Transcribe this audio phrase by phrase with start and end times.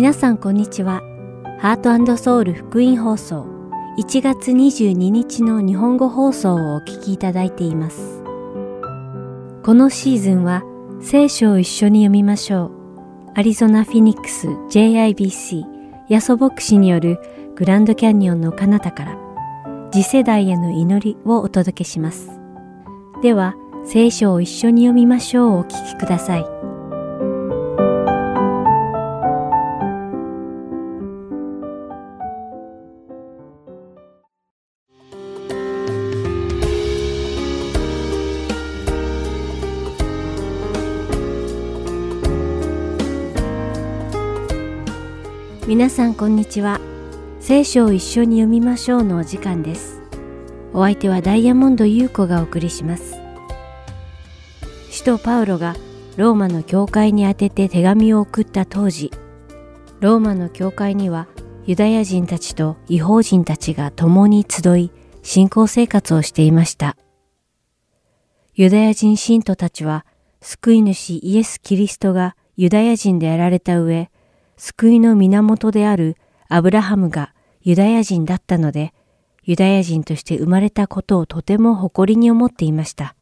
[0.00, 1.02] 皆さんこんにちは。
[1.58, 3.46] ハートソウル福音放送
[3.98, 8.22] 1月22日の日本語放送をお聞きいただいています。
[9.62, 10.62] このシーズンは
[11.02, 13.32] 聖書を一緒に読みましょう。
[13.34, 15.64] アリゾナ・フィニックス JIBC
[16.08, 17.18] ヤソ牧師による
[17.54, 19.18] グランドキャニオンの彼方から
[19.92, 22.30] 次世代への祈りをお届けします。
[23.22, 23.54] では、
[23.84, 26.69] 聖書を一緒に読みましょうをお聞きください。
[45.80, 46.78] 皆さんこんにちは。
[47.40, 50.02] 聖書を一緒に読みましょうのお時間です。
[50.74, 53.14] お相手はダイヤモンド優子がお送りします。
[54.90, 55.74] 使徒パウロが
[56.18, 59.10] ローマの教会に宛てて手紙を送った当時、
[60.00, 61.28] ローマの教会には
[61.64, 64.92] ユダヤ人たちと違法人たちが共に集い、
[65.22, 66.98] 信仰生活をしていました。
[68.54, 70.04] ユダヤ人信徒たちは、
[70.42, 74.10] 救い主イエス・キリストがユダヤ人であられた上、
[74.60, 76.18] 救いの源である
[76.50, 78.92] アブラハムがユダヤ人だったので、
[79.42, 83.16] ユダヤ人として生まれたことをとても誇りに思っていました。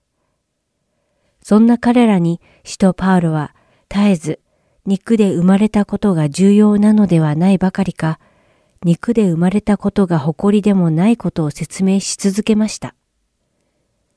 [1.41, 3.55] そんな彼らに使徒パウロは
[3.89, 4.41] 絶えず
[4.85, 8.19] 肉で生まれたことが重要なのではないばかりか、
[8.83, 12.97] 肉で生まれたことが誇りでもないことを説明し続けました。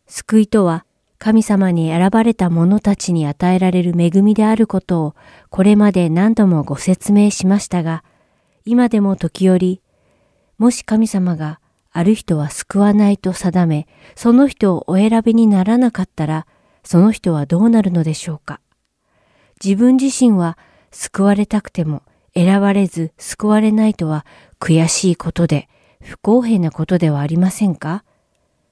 [0.07, 0.85] 救いとは
[1.23, 5.15] 神様に選ばれた者たちに与えられる恵みであることを
[5.51, 8.03] これまで何度もご説明しましたが、
[8.65, 9.83] 今でも時折、
[10.57, 11.59] もし神様が
[11.91, 16.47] ある人は救わないと定め、その人をお選びにならなかったら、
[16.83, 18.59] その人はどうなるのでしょうか。
[19.63, 20.57] 自分自身は
[20.89, 22.01] 救われたくても
[22.33, 24.25] 選ばれず救われないとは
[24.59, 25.69] 悔しいことで
[26.01, 28.03] 不公平なことではありませんか？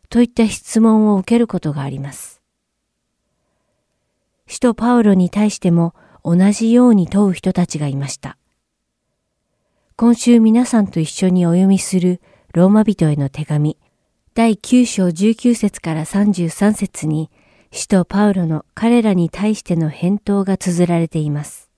[0.09, 2.38] といった質問を受けることがあります。
[4.49, 5.93] 使徒パウロに対しても
[6.25, 8.35] 同じように問う人たちがいました。
[9.95, 12.19] 今週皆さんと一緒にお読みする
[12.55, 13.77] ローマ人への手紙、
[14.33, 17.29] 第9章19節から33節に、
[17.71, 21.69] 使徒パウロの彼らに対しての返答が綴られています。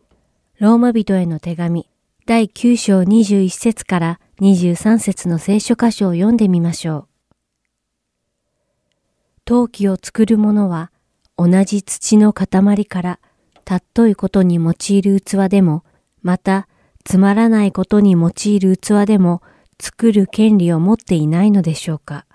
[0.58, 1.90] ローマ人への手紙、
[2.26, 7.08] 第9章21節から23節の聖書箇所を読んでみましょう。
[9.44, 10.90] 陶器を作る者は
[11.38, 13.20] 同じ土の塊から
[13.66, 15.84] 尊いことに用いる器でも、
[16.22, 16.68] また
[17.04, 19.42] つまらないことに用いる器でも
[19.80, 22.26] 作る権利を持っていないのでしょうか。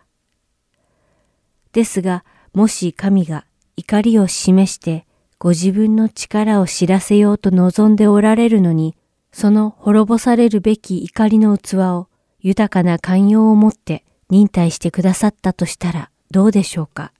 [1.72, 3.44] ですが、もし神が
[3.76, 5.06] 怒りを示して
[5.38, 8.96] ご自分の力を知らせようと望んでおられるのに、
[9.32, 12.08] その滅ぼされるべき怒りの器を
[12.40, 17.12] 豊かな寛容を持って忍耐してくださったとしたらどうでしょうか。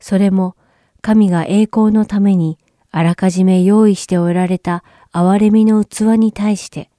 [0.00, 0.56] それも
[1.00, 2.58] 神が栄光のために
[2.90, 6.90] あらかじめ用意しておられた憐れみの器に対して、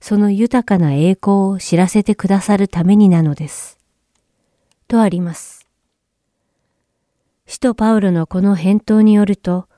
[0.00, 3.78] その豊かな栄光を知らせてくださるためになのです。
[4.88, 5.66] とあります。
[7.46, 9.68] 使徒パウロのこの返答によると、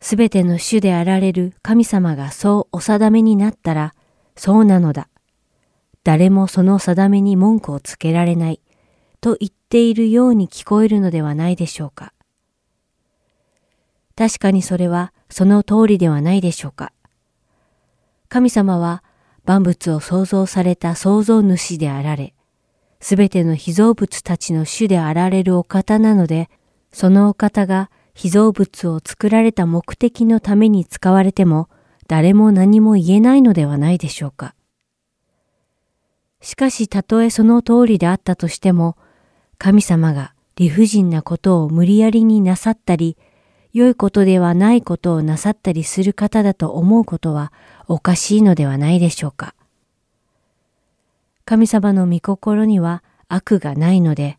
[0.00, 3.94] すべての主であられる神様がそうお定めになったら、
[4.36, 5.08] そうなのだ。
[6.02, 8.60] 誰もその定めに文句をつけられない、
[9.22, 12.12] と言っているように聞こえるのではないでしょうか。
[14.14, 16.92] 確かにそれはその通りではないでしょうか。
[18.28, 19.02] 神様は
[19.44, 22.34] 万物を創造された創造主であられ、
[23.00, 26.50] すべての被造物たちの主であられるお方なので、
[26.92, 31.68] そのお方が被造物を作られた目的のために使われても、
[32.06, 34.54] 誰も何も言えないのではないでしょうか。
[36.40, 38.96] しかしたとえその通りであったとしても、
[39.64, 43.16] 神様が理不尽なことを無理やりになさったり、
[43.72, 47.50] 良いことではないことをなさったりする方だと思うことは
[47.88, 49.54] おかしいのではないでしょうか。
[51.46, 54.38] 神様の御心には悪がないので、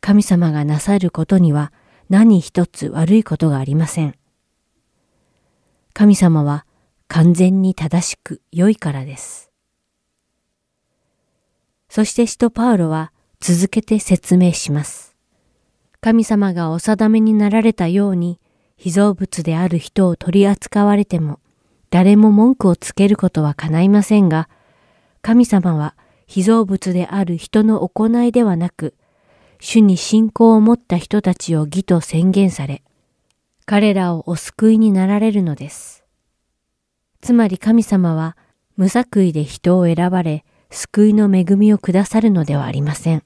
[0.00, 1.72] 神様がなさることには
[2.08, 4.16] 何一つ悪いことがありません。
[5.92, 6.66] 神様は
[7.06, 9.52] 完全に正しく良いからです。
[11.88, 15.16] そして使徒パウロは続けて説明します。
[16.00, 18.40] 神様がお定めになられたように、
[18.76, 21.40] 被造物である人を取り扱われても、
[21.90, 24.48] 誰も文句をつけることは叶いませんが、
[25.22, 25.94] 神様は
[26.26, 28.94] 被造物である人の行いではなく、
[29.60, 32.82] 主に信仰を持った人たちを義と宣言され、
[33.66, 36.04] 彼らをお救いになられるのです。
[37.20, 38.36] つまり神様は
[38.76, 43.24] 無作為で人を選ばれ、救いの恵みをくださるのではありません。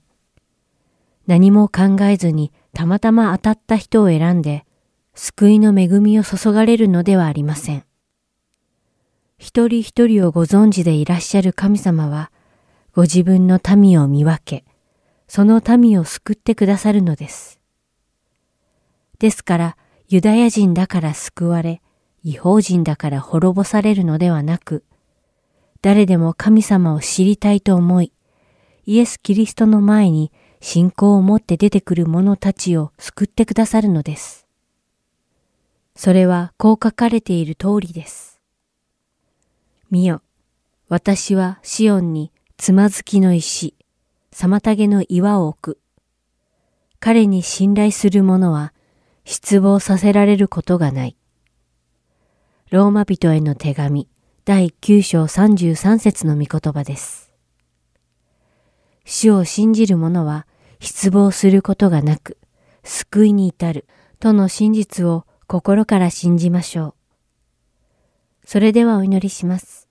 [1.32, 4.66] 何も考えずにたまたま当たった人を選んで、
[5.14, 7.86] 救いの恵みを注がれるのではありません。
[9.38, 12.30] 一人一人をご存知でいらっしゃる神様は、
[12.94, 14.66] ご自分の民を見分け、
[15.26, 17.58] その民を救ってくださるのです。
[19.18, 19.76] ですから、
[20.08, 21.80] ユダヤ人だから救われ、
[22.22, 24.84] 違法人だから滅ぼされるのではなく、
[25.80, 28.12] 誰でも神様を知りたいと思い、
[28.84, 30.30] イエス・キリストの前に
[30.64, 34.46] 信仰を持って出てくる者たちを救ってくださるのです。
[35.96, 38.40] それはこう書かれている通りです。
[39.90, 40.22] 見よ、
[40.88, 43.74] 私はシオンにつまずきの石、
[44.32, 45.78] 妨げの岩を置く。
[47.00, 48.72] 彼に信頼する者は
[49.24, 51.16] 失望させられることがない。
[52.70, 54.08] ローマ人への手紙
[54.44, 57.32] 第9章33節の御言葉です。
[59.04, 60.46] 主を信じる者は
[60.82, 62.36] 失望することがなく、
[62.82, 63.86] 救いに至る
[64.18, 66.94] との真実を心から信じましょう。
[68.44, 69.88] それではお祈りします。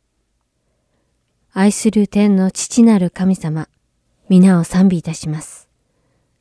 [1.54, 3.70] 愛する天の父なる神様、
[4.28, 5.70] 皆を賛美いたします。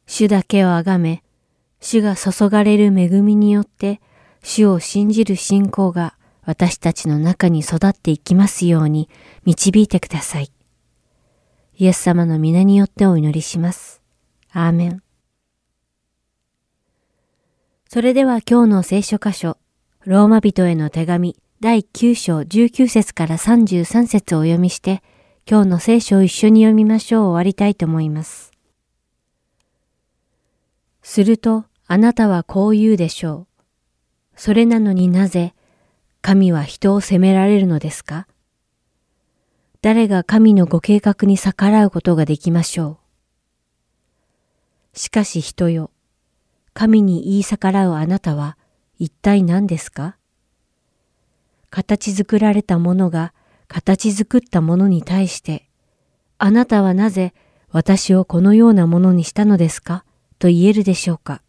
[0.09, 1.23] 主だけをあがめ、
[1.81, 4.01] 主が注がれる恵みによって、
[4.43, 9.09] 主を信じる信仰が私たちの中に育っていきますように
[9.45, 10.51] 導いてください。
[11.77, 14.00] イエス様の皆によってお祈りします。
[14.53, 15.03] アーメン。
[17.89, 19.59] それでは今日の聖書箇所、
[20.05, 25.03] ローマ人への手紙第9章19節から33節をお読みして、
[25.49, 28.53] 今日の聖書を一緒に読みましょう終わりたいと思います。
[31.03, 33.65] すると、あなたはこう言うでしょう。
[34.37, 35.55] それなのになぜ、
[36.23, 38.29] 神は人を責められるのですか？
[39.83, 43.00] 誰が神のご計画に逆らうことができましょう？
[44.93, 45.91] しかし人よ、
[46.75, 48.57] 神に言い逆らうあなたは
[48.99, 50.17] 一体何ですか？
[51.71, 53.33] 形作られたものが
[53.69, 55.69] 形作ったものに対して、
[56.39, 57.33] あなたはなぜ
[57.71, 60.05] 私をこのようなものにしたのですか？
[60.39, 61.43] と言えるでしょうか。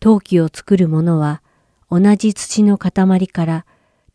[0.00, 1.42] 陶器を作る者は
[1.90, 3.66] 同じ土の塊から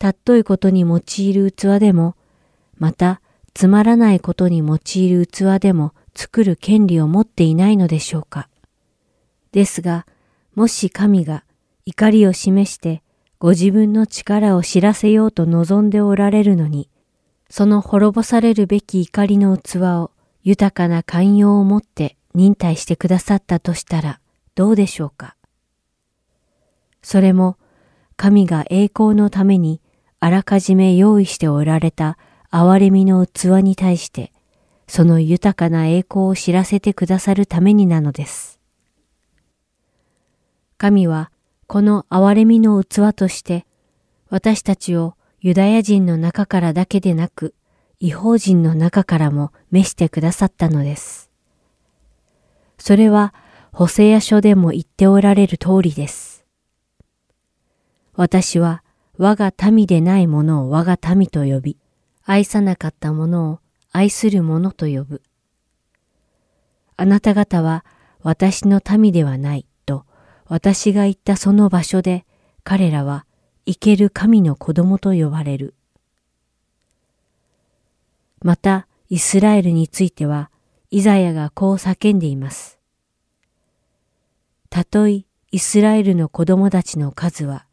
[0.01, 2.15] 尊いことに用いる器でも、
[2.77, 3.21] また
[3.53, 8.49] つまらないことに用いる器でも作る権利を持っていないのでしょうか。
[9.51, 10.05] ですが、
[10.55, 11.43] もし神が
[11.85, 13.01] 怒りを示して
[13.39, 16.89] ご自分の力を知らせようと望んでおられるのに、
[17.49, 20.11] その滅ぼされるべき怒りの器を
[20.43, 24.19] 豊かな寛容を持って忍耐してくださったとしたら
[24.55, 25.35] どうでしょうか。
[27.01, 27.57] それも
[28.15, 29.81] 神が栄光のために
[30.19, 32.17] あらかじめ用意しておられた
[32.51, 34.30] 憐れみの器に対して、
[34.93, 38.59] その豊かな栄光を知らせてくださるためになのです。
[40.77, 41.31] 神は
[41.65, 43.65] この憐れみの器として、
[44.27, 47.55] 私たちをユダヤ人の中からだけでなく、
[48.01, 51.31] 違法人の中からも召してくださったのです。
[52.77, 53.33] それは、
[53.71, 56.43] 補正屋書でも言っておられる通りです。
[58.13, 58.83] 私は
[59.17, 61.77] 我が民でないものを我が民と呼び、
[62.25, 63.59] 愛さなかったものを
[63.91, 65.21] 愛する者と呼ぶ。
[66.97, 67.85] あなた方は
[68.21, 70.05] 私の民ではないと
[70.47, 72.25] 私が言ったその場所で
[72.63, 73.25] 彼らは
[73.65, 75.73] 生ける神の子供と呼ばれる。
[78.41, 80.49] またイスラエルについては
[80.89, 82.79] イザヤがこう叫んでいます。
[84.69, 87.65] たとえイスラエルの子供たちの数は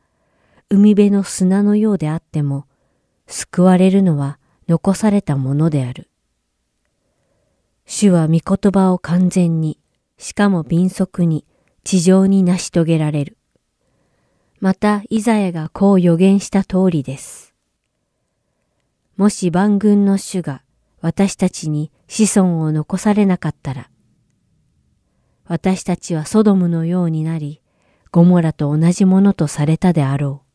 [0.70, 2.66] 海辺の砂のようであっても、
[3.26, 6.08] 救われるのは残されたものである。
[7.86, 9.80] 主は御言葉を完全に、
[10.18, 11.46] しかも敏速に
[11.84, 13.38] 地上に成し遂げられる。
[14.60, 17.54] また、イザヤがこう予言した通りです。
[19.16, 20.62] もし万軍の主が
[21.00, 23.90] 私たちに子孫を残されなかったら、
[25.46, 27.62] 私たちはソドムのようになり、
[28.10, 30.48] ゴモラと同じものとされたであろう。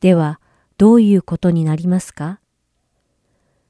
[0.00, 0.40] では、
[0.82, 2.40] どういうことになりますか？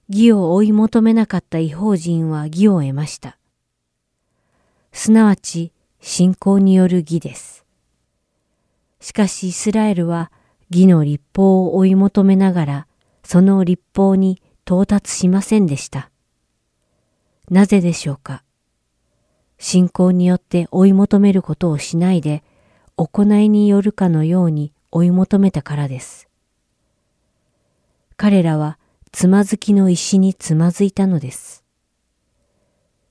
[0.09, 3.37] 義を追い求めなかった違法人は義を得ました。
[4.93, 7.67] すなわち、信仰による義です。
[8.99, 10.33] しかしイスラエルは
[10.71, 12.87] 義の立法を追い求めながら、
[13.23, 16.11] その立法に到達しませんでした。
[17.51, 18.43] なぜでしょうか？
[19.59, 22.43] 信仰によって追い求めることをしないで、
[22.97, 26.27] 行いによるかのように追い求めたからです。
[28.23, 28.79] 彼らは
[29.11, 31.65] つまずきの石につまずいたのです。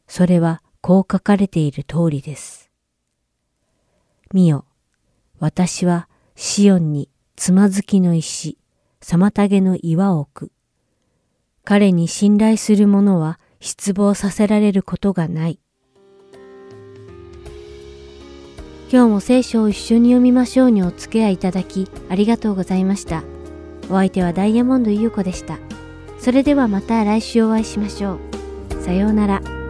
[0.07, 2.71] それはこう書かれている通りです。
[4.33, 4.63] 見よ、
[5.37, 8.57] 私はシオンにつまずきの石、
[9.01, 10.51] 妨げの岩を置く。
[11.65, 15.59] 彼に信頼する者は失望させられることがない。
[18.89, 23.23] 今日も聖書を一緒に読みましょうにお付き合いいただきありがとうございました。
[23.91, 25.59] お相手はダイヤモンド優子でした。
[26.17, 28.19] それではまた来週お会いしましょ
[28.71, 28.81] う。
[28.81, 29.60] さようなら。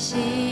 [0.00, 0.49] 主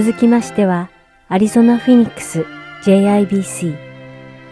[0.00, 0.90] 続きましては、
[1.28, 2.46] アリゾナ・フィニックス
[2.84, 3.76] JIBC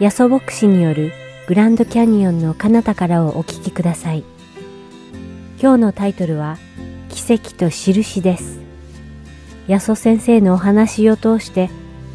[0.01, 1.13] ヤソ牧師による
[1.47, 4.25] グランドキャニオンの彼方からをお聞きください。
[5.63, 6.59] 今日のタイトルは、
[7.11, 8.59] 奇跡と印です。
[9.69, 11.71] ヤソ先生のお話を通して、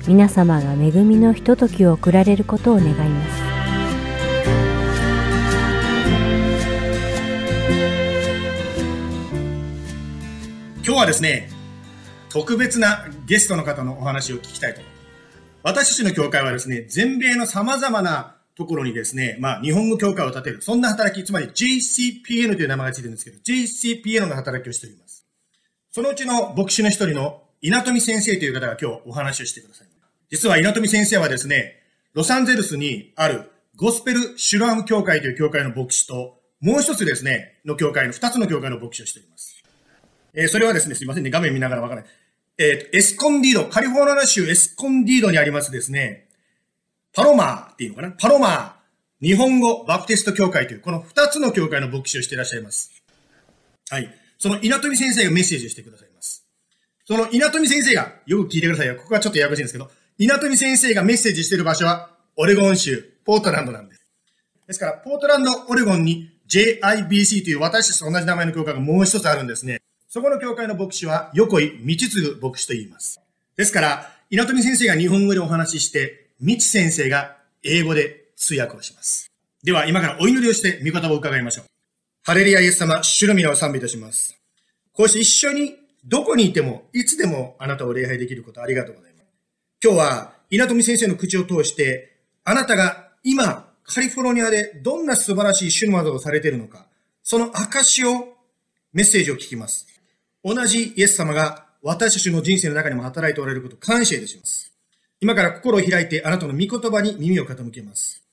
[0.09, 3.41] 皆様が恵みのひとときを送られることを願います。
[10.83, 11.50] 今日はですね、
[12.31, 15.07] 特別なゲストの方のお話を聞きたいと思います。
[15.63, 20.61] 私たちの教会はですね、全米の様々なところにですね、まあ、日本語教会を立てる。
[20.61, 25.25] そんな働き、つまり JCPN という名前がついてるんですけど、JCPN の働きをしております。
[25.91, 29.87] そのうちの牧師の一人の稲富先生という方が今日お話をしてください。
[30.29, 31.77] 実は稲富先生はですね、
[32.13, 39.63] ロサンゼルスにあるゴスペルシュラーム教会という教会の牧師と、もう一つですね、の教会の二つの教会の牧師をしております。
[40.33, 42.11] えー、それはですね、すいませんね、画面見ながらわからない。
[42.57, 46.27] えー、エスコンディード、カリフォルニア州エスコンディードにありますですね、
[47.14, 48.11] パロマーっていうのかな？
[48.11, 52.92] パロマー、日本語バプテスト教会という、この二つの教会の牧師をしていらっしゃいます。
[53.90, 54.14] はい。
[54.37, 56.46] その稲富先生がメッセージをしてくださいます。
[57.05, 58.96] その稲富先生が、よく聞いてくださいよ。
[58.96, 64.07] ここはちょっとややこしいんですけど、稲富先生がメッセージしている場所は、オレゴン州、ポートランドなんです。
[64.68, 69.81] ですから、ポートランド、オレゴンに JIBC という私たちと同じ名前の教会がもう一つあるんですね。
[70.13, 73.21] そこの教会の牧師は、横井道次牧師と言います。
[73.55, 79.31] ですから、稲富先生が日本語でお話しして、道先生が英語で通訳をします。
[79.63, 81.65] では、今からお祈りをして、御言葉を伺いましょう。
[82.24, 84.35] ハレリアイエス様、主の皆を賛美いたします。
[84.91, 89.25] こうして一緒に、どこにいても、いつでもあなたを礼拝できることありがとうございます。
[89.81, 96.85] 今日は、稲富先生の口を通して、あなたが今、カリフォルニアでどんな素晴らしい主の技をされているのか、
[97.24, 98.35] その証を、
[98.91, 99.87] メッセージを聞きます。
[100.44, 104.72] 同じイエス様が私たちの人生の中にも働いておられることを感謝いたします。
[105.20, 108.24] 今から心を開いてあなたの御言葉に耳を傾けます。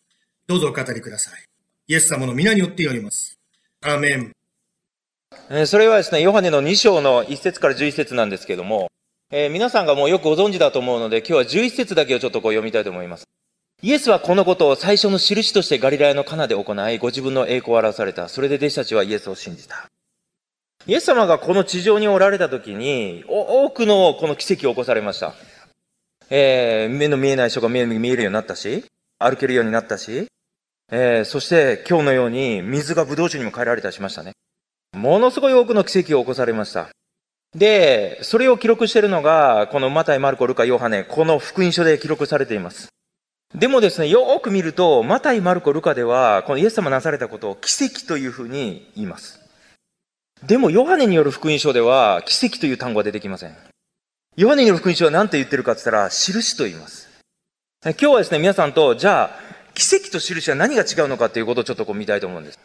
[0.47, 1.45] どうぞお語りください。
[1.87, 3.39] イエス様の皆によって祈ります。
[3.83, 4.33] アーメン。
[5.67, 8.89] それはですね、ヨハネの2章の1節から11節なんですけども、
[9.31, 13.25] えー、皆さんがもうよくご存知だと思うので、今日は11節だけをちょっとこう読みたいと思います。
[13.83, 18.29] イエスはこのことを最初の印としてガリラヤのカナで行い、ご自分の栄光を表された。
[18.29, 19.87] それで弟子たちはイエスを信じた。
[20.87, 25.35] イエス様がこの地上におられた時に、多くのこの奇跡を起こされました。
[26.31, 28.85] えー、目の見えない人が目に見えるようになったし、
[29.19, 30.29] 歩けるようになったし、
[30.91, 34.33] えー、そして今日のように水がブドウ酒にも変えられたりしましたね。
[34.97, 36.89] ものすごい多くの奇跡を起こされました。
[37.55, 42.89] で、それを記録しているのが、このマタイ、マルコ、ルカ、ヨハネ、この福音書で記録されています。
[43.55, 49.38] でもですね、よーく見ると、マタイ、マルコ、ルカでは、このイエス様なされたことを奇跡というふうに言います。
[50.47, 53.57] でも、ヨハネによる福音書では、奇跡という単語は出てきません。
[54.37, 57.09] ヨハネによる福音書は何て言ってるかって言ったら、印と言います。
[57.85, 59.31] 今日はですね、皆さんと、じゃあ、
[59.75, 62.59] 奇跡と印は何が違うのかっていうことをちょっとこう見たいと思うんです。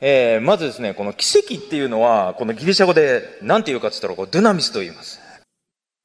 [0.00, 5.20] えー、まずですね、この奇跡っていうのは、このギリシャ語で何て言うかって言ったら、こうドゥナミスと言います。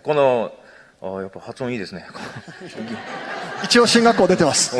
[0.03, 0.53] この、
[1.01, 2.07] あやっぱ発音いいですね。
[3.63, 4.75] 一応進学校出てます。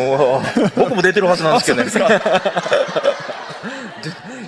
[0.76, 1.92] 僕も出てるはずなんですけどね。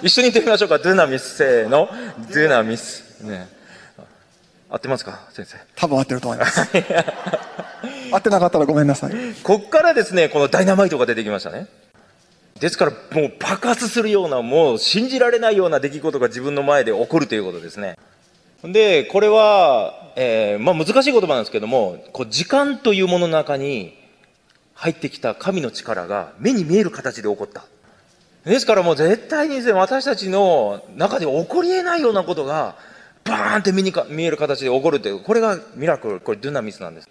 [0.05, 0.77] 一緒に言ってみましょうか。
[0.77, 1.89] ドゥナミス、せーの。
[2.31, 3.21] ドゥナミス。
[3.21, 3.49] ね。
[4.69, 5.27] 合ってますか？
[5.31, 5.57] 先生。
[5.75, 6.61] 多分合ってると思います。
[8.11, 9.13] 合ってなかったらごめんなさい。
[9.41, 11.65] こっからですね、このダイナマイトが出てきましたね。
[12.59, 17.97] ですから、もう爆発するような、もう信じられないような出来事が自分の前で起こるということですね。
[18.61, 23.97] で、これは、えー、まあ難しい言葉なんですけども、こう時間というものの中に
[24.75, 27.65] 入ってきた神の力が目に見える形で起こった。
[28.45, 32.75] ですからもう絶対にですね、私たちの中で起こり得ないようなことが、
[33.23, 37.09] バーンって見にか見える形で起こるという、これがミラクル、これドゥナミスなんです。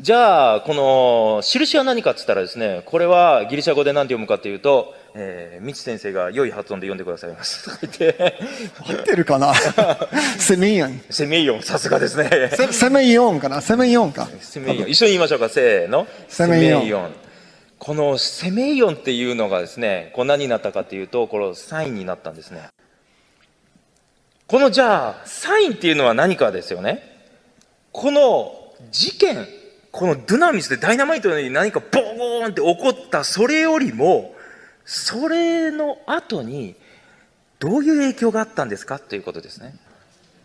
[0.00, 7.70] じゃあ、この印は何かって言ったらですね、これはギリシャ語で何て読むかというと、えー、みち先生が良い発音で読んでくださいます。
[7.70, 9.52] 合ってるかな？
[10.38, 11.00] セメイオン。
[11.10, 12.50] セメイオン、さすがですね。
[12.70, 13.60] セメイオンかな？
[13.60, 14.28] セメイオンか。
[14.40, 14.88] セメイオン。
[14.88, 16.06] 一緒に言いましょうか、せーの。
[16.28, 17.12] セメイオン。
[17.84, 22.68] このセメイオンっていうのがですね、こう何になったかっていうと、このサインになったんですね。
[24.46, 27.02] このじゃあ、サインっていうのは何かですよね。
[27.90, 29.48] この事件、
[29.90, 34.32] このドゥナミスでダイナマイトのように何かボーンって起こったそれよりも
[34.84, 36.76] それの後に
[37.58, 39.74] どういう影響があったんですかということですね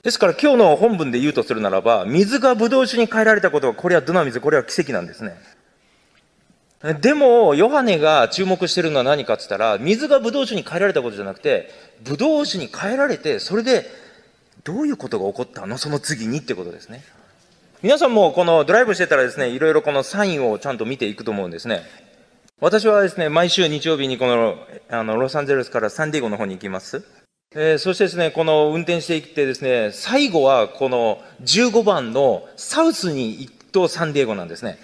[0.02, 5.38] ですから今日の本文で言うとするならば水がブドウ酒に変えられたことはこれはドゥナミスこれは奇跡なんですね
[7.02, 11.70] でもヨハネが注目してるのは何かって言ったら水がブドウ酒に変えられたことじゃなくて
[12.04, 13.86] ブドウ酒に変えられてそれで
[14.64, 15.78] どういうことが起こったの？
[15.78, 17.04] その次にってことですね
[17.84, 21.84] 皆さんもこのドライブしてたらですね、いろいろこのサインをちゃんと見ていくと思うんですね。
[22.60, 24.58] 私はですね、毎週日曜日にこの、
[24.90, 27.04] あの、ロサンゼルスからサンディエゴの方に行きます。
[27.54, 34.80] えー、そしてですね、この運転していってですね、最後はこの15番のサウスに行くとサンディエゴなんですね。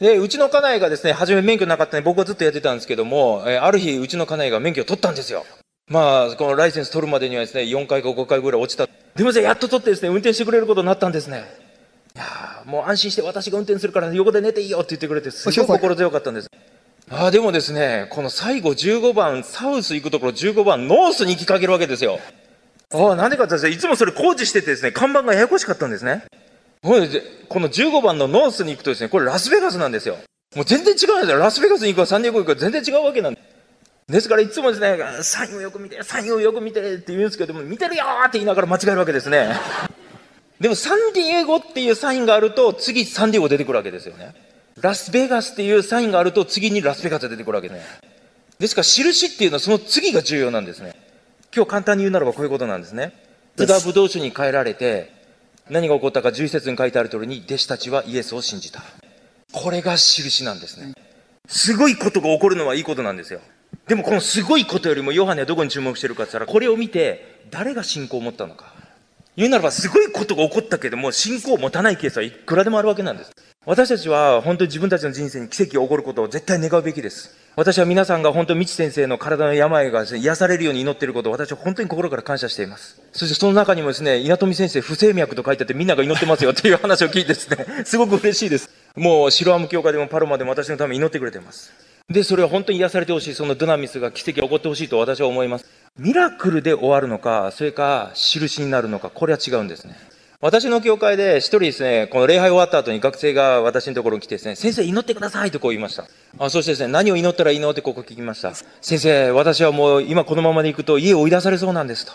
[0.00, 5.44] で、うちの家内がですね、初め免許なかったんで僕はずっとやってたんですけども、えー、ある日うちの家内が免許を取ったんですよ。
[5.88, 8.86] まあ、このライセンス取るまでにはですね、4回か5回ぐらい落ちた。
[9.16, 11.44] でもやっと取ってですね、運転してくれることになったんですね。
[12.14, 16.48] いやもう安心して私が運転するから横で寝ていいよって言ってくれて、すごく心強かったんです。
[17.10, 22.20] ああ、でもですね、この最後15番、サウス行くところ15番、ノースに行きかけるわけですよ。
[22.92, 26.24] ああ、なんでかっていつもそれ工事しててですね、看板がややこしかったんですね。
[26.82, 30.16] この15番のノースに行くとですね、これラスベガスなんですよ。
[30.54, 31.38] もう全然違うんですよ。
[31.38, 34.12] ラスベガスに行くかサンディエゴ行くか全然違うわけなんです。
[34.12, 39.54] ですからいつもですね、サインをよく見て、サインをよく見てって言うんですけども、見てるよって言いながら間違えるわけですね。
[40.60, 44.34] でもサンディエゴっていうサインがあると、次サンディエゴ出てくるわけですよね。
[44.80, 47.82] ラスベガスっていうサインがあると次にラスベガスが出てくるわけね。
[48.58, 50.94] ですから印っていうのはその次が重要なんですね。
[51.54, 53.12] 今日簡単に言うならばこういうことなんですね。
[53.58, 55.17] ユダブドウ酒に変えられて、
[55.70, 58.82] 何が起こったか11節に書いてある通りに、弟子たちはイエスを信じた。
[59.52, 60.94] これが印なんですね。
[61.46, 63.40] すごいことが起こるのはいいことなんですよ。
[63.86, 68.72] でもこのすごいことよりもヨハネはどこに注目してるかって言ったら、これを見て誰が信仰を持ったのか。
[69.36, 73.32] 言うならばすごいことが起こったけども、信仰を持たないケースはいくらでもあるわけなんです。
[73.68, 77.36] 私たちは本当に自分たちの人生に奇跡が起こることを絶対願うべきです。
[77.54, 82.98] 私は皆さんが本当に未知先生の体の病が癒されるように祈っていることを私は本当に心から感謝しています。
[83.12, 88.70] そしてその中にもですね、稲富先生不整脈と書いてあってみんなが祈ってますよっていう話を聞いてですね、 すごく嬉しいです。
[88.96, 91.70] もう白アム教会でもパロマでも私のために祈ってくれています。
[92.08, 95.66] で、それは本当に癒されてほしい、そのドナミスが奇跡が起こってほしいと私は思います。
[95.98, 99.94] ミラクルで終わるのか、それか印になるのか、これは違うんですね。
[100.40, 106.06] 私の教会で一人ですね、この礼拝終わった後に学生が私のところに来てですね、先生祈ってくださいとこう言いました。
[106.38, 107.68] あそしてですね、何を祈ったらいいの？
[107.70, 108.54] ってここ聞きました。
[108.80, 112.12] 先生、私はもう今このままで行くと家を追い出されそうなんですと。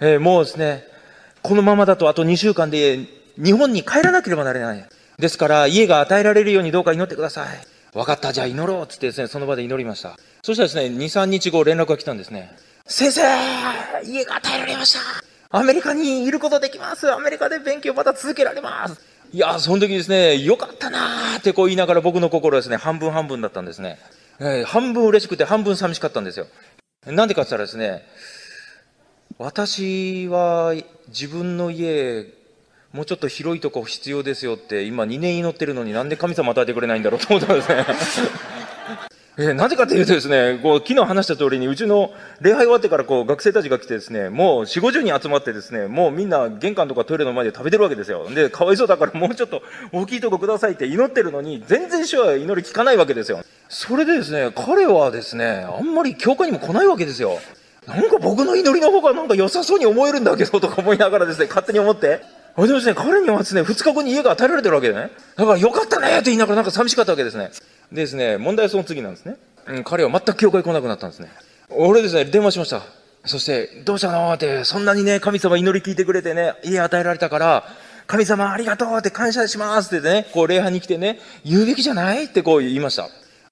[0.00, 0.84] えー、もうですね、
[1.42, 2.98] このままだとあと2週間で
[3.36, 4.82] 日本に帰らなければなれない。
[5.18, 7.48] ですから家が与えられるようにどうか祈ってください。
[7.92, 10.16] 分かった、じゃあ祈ろうっつってですね、その場で祈りました。
[10.42, 12.56] そしたらですね、2、3日後連絡が来たんですね。
[12.86, 13.20] 先生
[14.02, 15.25] 家が与えられました
[15.56, 19.00] アメリカにいることできますアメリカで勉強また続けられます
[19.32, 23.98] いや、その時ですね、よかったなーってこう言いながら僕の心はですね、半分半分だったんですね。
[24.38, 26.46] えー、半分嬉しくて半分寂しかったんですよ。
[27.06, 28.02] なんでかって言ったらですね、
[29.38, 30.74] 私は
[31.08, 32.26] 自分の家、
[32.92, 37.84] もうちょっと広いとこ必要ですよって今2年祈ってるのになんで神様与えてくれないんだろうと思ったんですね。
[39.38, 48.30] えー、なぜかというとですね、こう、昨日話した通りに、うちの礼拝終わってからこう、学生たちが来てですね、もう4、50人集まってですね、もうみんな玄関とかトイレの前で食べてるわけですよ。
[48.30, 53.44] で、かわいそうだからもうちょっと大きいとこくださいって祈ってるのに、全然主は祈り聞かないわけですよ。
[53.68, 57.38] それでですね、彼はですね、あんまり教会にも来ないわけですよ。
[57.86, 62.22] なんか僕の祈りの方がなんか良さそうに思えるんだけどとか思いながらですね、勝手に思って。
[62.56, 65.10] でもですね、彼にはですね、2日後に家が与えられてるわけでね。
[65.36, 67.50] だからよかったねって言いながらなんか寂しかったわけですね。
[67.92, 69.36] でですね、問題はその次なんですね。
[69.66, 71.28] うん、彼は全く教会来なくなったんですね。
[71.70, 72.82] 俺ですね、電話しました。
[73.24, 77.64] そして、どうしたのって、そんなにね、神様祈り聞いてくれてね、家与えられたから、
[78.06, 83.08] 神様ありがとうって感謝しますってね、こう礼拝に来てね、言うべきじゃないってこう言いました。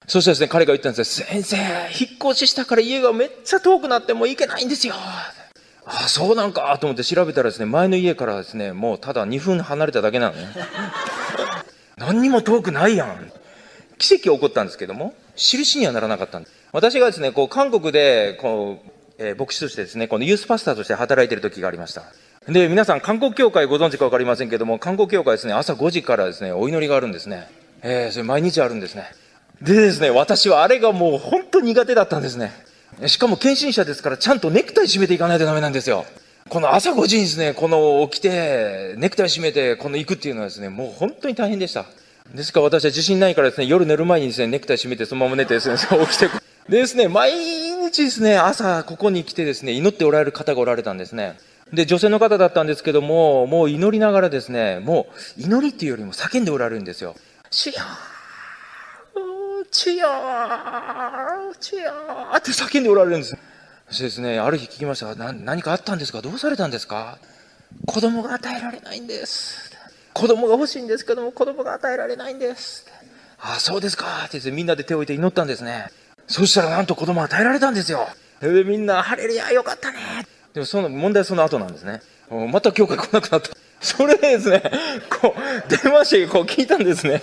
[0.06, 1.26] そしてですね、彼が言ったんですよ。
[1.26, 4.94] 先生、引っ越ししたから家がめっちゃ遠くなってもう行けないんですよ。
[4.96, 5.32] あ
[5.86, 10.48] あ、そうなんかと思って調べたらですね、前の家からですね、もうただ2分離れただけなのね。
[11.96, 13.32] 何にも遠くないやん。
[13.98, 16.54] 奇跡が起こったんですけども、印にはならなかったんです。
[16.72, 22.02] 私がですね、こう、韓国で、こう、えー、牧師としてですね、このユースパスターとして働いている時がありました。
[22.48, 27.48] で、皆さん、韓国教会ご存知かわかりませんけども、韓国教会ですね、朝5時からですね、お祈りがあるんですね。
[27.82, 29.04] えー、それ毎日あるんですね。
[29.62, 32.52] でですね、私はあれがもう本当苦手だったんですね。
[33.06, 36.04] しかも献身者ですから、ちゃんとネクタイ締めていかないとダメなんですよ。
[36.48, 41.86] この朝5時にですね、この起きて、ネクタイ締めて、この行くっていうのはですね、もう本当に大変でした。
[42.32, 46.28] ですから私は自信ないからですね、夜寝る前にですね、ネクタイ締めてそのまま寝てですね、 起きて、
[46.68, 51.38] でですね、毎日ですね、朝ここに来てですね、祈っておられる方がおられたんですね。
[51.72, 55.06] で、女性の方だったんですけども、もう祈りながらですね、も
[55.38, 57.14] う祈りっていうよりも叫んでおられるんですよ。
[57.50, 57.74] 主よ
[59.70, 60.08] 主よ
[61.60, 61.92] 主よ
[62.36, 63.36] って叫んでおられるんです。
[63.88, 65.32] そしてですね、ある日聞きましたが。
[65.32, 66.22] 何かあったんですか？
[66.22, 67.18] どうされたんですか？
[67.86, 69.73] 子供が与えられないんです。
[70.14, 72.86] 子供が欲しいんですけども、子供が与えられないんです。
[73.40, 74.06] ああ、そうですか。
[74.26, 75.88] ってみんなで手を置いて祈ったんですね。
[76.28, 78.08] そしたらなんと子供与えられたんですよ。
[78.40, 79.98] で、みんな、ハレルヤ、よかったね。
[80.54, 82.00] でもその問題はその後なんですね。
[82.50, 83.50] また教会来なくなった。
[83.80, 84.62] それでですね、
[85.20, 87.20] こう、電話してこう聞いたんですね。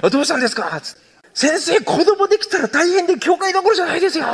[0.00, 0.80] あどうしたんですか？
[0.80, 1.00] つって
[1.34, 4.26] 先生、子供できたら大変で教会どころじゃないですよ。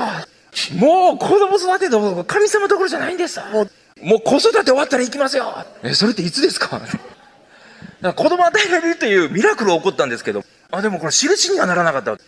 [0.76, 3.40] もう子供育てど神様どころじゃないんです。
[3.52, 3.70] もう、
[4.04, 5.64] もう子育て終わったら行きますよ。
[5.82, 6.80] え、それっていつですか？
[8.02, 12.18] なんか子供与えられるというミラクルが起こったんですけど、あ、でもこれ印にはならなかった。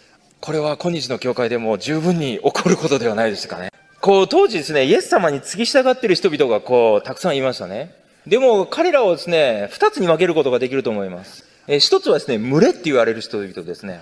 [0.40, 3.70] これは今日の教会でも十分に起こることではないですかね。
[4.00, 7.92] こう、当時ですね、イエス様に付き従っている人々がこう、たくさんいましたね。
[8.24, 11.44] でも彼らをですね、二つに分けることができると思います。
[11.66, 14.00] え一つはですね、群れって言われる人々ですね。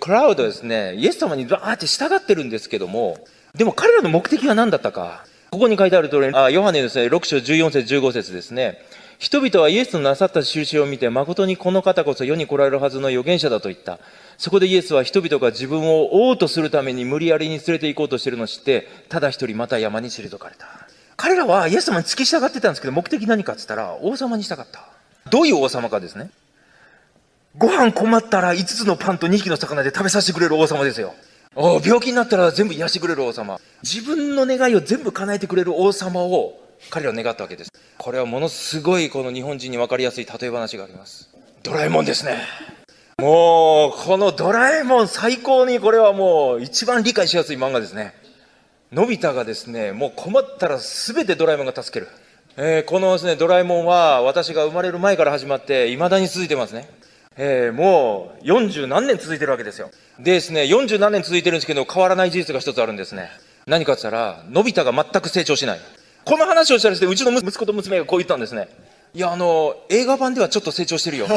[0.00, 3.16] クラウドですね、イエス様にバーって従ってるんですけども、
[3.54, 5.24] でも彼らの目的は何だったか。
[5.50, 8.78] ここに書いてある通り、あヨハネですね、6章14節15節ですね。
[9.18, 13.98] 人々はイエスのなさった印を見て、誠にこの方こそ世に来られるはずの預言者だと言った。
[14.36, 20.66] そこでイエスは人々が自分を王とするために無理やりに連れて行こうとしているのを知って、ただ一人また山に退かれた。
[21.16, 24.86] 彼らはイエス様に付き従ってたんですけど、目的何かって言ったら、王様にしたかった。
[25.30, 26.30] どういう王様かですね。
[27.56, 31.14] ご飯困ったら5つのパンと2匹の魚で食べさせてくれる王様ですよ。
[31.56, 33.58] 病気になったら全部癒してくれる王様。
[33.82, 37.70] 自分の願いを全部叶えてくれる王様を彼らは願ったわけです。
[37.98, 41.30] これはものすごいこの日本人に分かりやすい例え話があります。
[41.62, 42.38] ドラえもんですね。
[43.18, 48.14] もう、このドラえもん最高にこれはもう一番理解しやすい漫画ですね。
[48.92, 52.10] のび太がですね、もう困ったら全てドラえもんが助ける。
[52.56, 56.88] えーこのですね、ドラえもんは私が生まれる前から始まって未だに続いてますね。
[57.36, 59.90] えーもう40何年続いてるわけですよ。
[60.18, 63.30] でですね、40何年続いてるんですけど変わらない事実が一つあるんですね。
[63.66, 65.80] 何かって言ったら、のび太が全く成長しない。
[66.24, 68.68] この話をしたらですね、うちの息子と娘がこう言ったんですね。
[69.14, 71.26] いや、あの、映画版ではちょっと成長してるよ。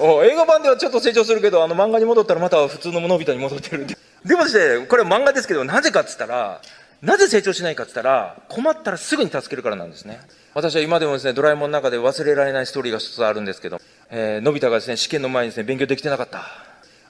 [0.00, 3.96] お映画版ではちょっと成長するけど、あの漫画に戻ったらまた普通ののび太に戻ってるんで。
[4.24, 6.60] でもですね、これは漫画ですけど、なぜかって言ったら、
[7.02, 10.20] なぜ成長しないかって言ったら、困ったらすぐに助けるからなんですね。
[10.54, 16.44] 私は今でもですね、ドラえもんの中で忘れられないストーリーが一つあるんですけど、えーのび太がですね、試験の前にですね、勉強できてなかった。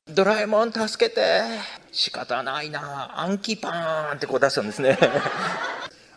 [0.09, 1.43] ドラえもん助けて。
[1.93, 3.21] 仕方ないな。
[3.21, 4.99] 暗記パーンってこう出したんですね。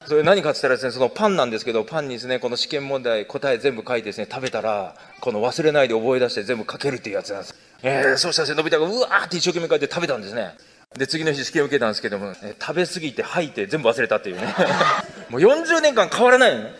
[0.09, 7.55] それ何かって言ったらですね、そのパンなんですけど、パンにですね、この試験問題、答え全部書いてですね、食べたら、この忘れないで覚え出して全部書けるっていうやつなんです。
[7.83, 10.55] えー、そうしたらですね、のび太がうわーって一生懸命書いて食べたんですね。
[10.97, 14.47] で、次の日試験を受けたんですけども、えー食べ過ぎて吐いて全部忘れたっていうね。
[15.29, 16.71] もう40年間変わらないのね。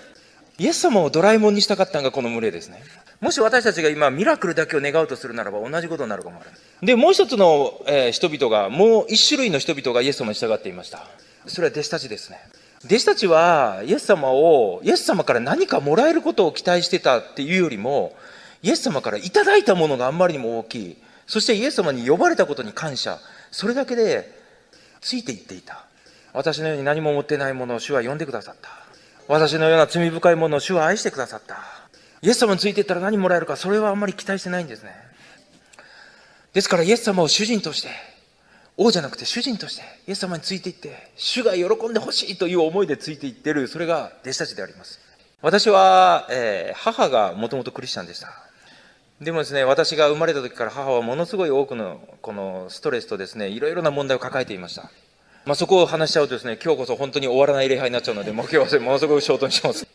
[0.57, 2.81] イエス様をドラえもんにしたかったのがこの群れですね。
[3.21, 6.85] もし私たちが今ミラクルだけを願うとするならば同じことになるかもわからない。
[6.87, 11.05] で、もう一つの、えー人々が、もう一種類の人々がイエス様に従っていました。
[11.45, 12.39] それは弟子たちですね。
[12.85, 18.15] 弟子たちはイエス様を、イエス様から何かもらえることを期待してたっていうよりも、
[18.63, 20.97] イエス様からいただいたものがあんまりにも大きい。
[21.27, 23.19] そしてイエス様に呼ばれたことに感謝。
[23.51, 24.31] それだけで
[25.01, 25.85] ついていっていた。
[26.33, 28.69] 私のように何も持ってないものを主は呼んでくださった。
[29.27, 31.57] 私のような罪深いものを主は愛してくださった。
[32.21, 34.91] イエス様についていったら何もらえるか、それはあんまり期待してないんですね。
[36.53, 37.89] ですからイエス様を主人として、
[38.81, 45.01] 王じゃなくて主人として、イエス様についていって、主が喜んでほしいという思いでついていってる、それが弟子たちであります。
[45.41, 48.31] 私は、えー母がもともとクリスチャンでした。
[49.19, 54.89] でもですね、私が生まれた時から母はものすごい多くのこのストレスとですね、いろいろな問題を抱えていました。
[55.43, 59.85] まあ、そこを話しちゃうとですね、今日こそ本当に終わらない礼拝になっちゃうので、もう今日はものすごくショートにします。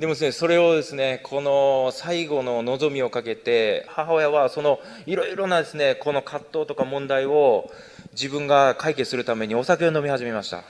[0.00, 7.70] でもですね、それをですね、この最後の望みをかけて、母親はそのいろいろなですね、この葛藤とか問題を
[8.12, 10.62] 自分が解決するためにお酒を飲み始めました。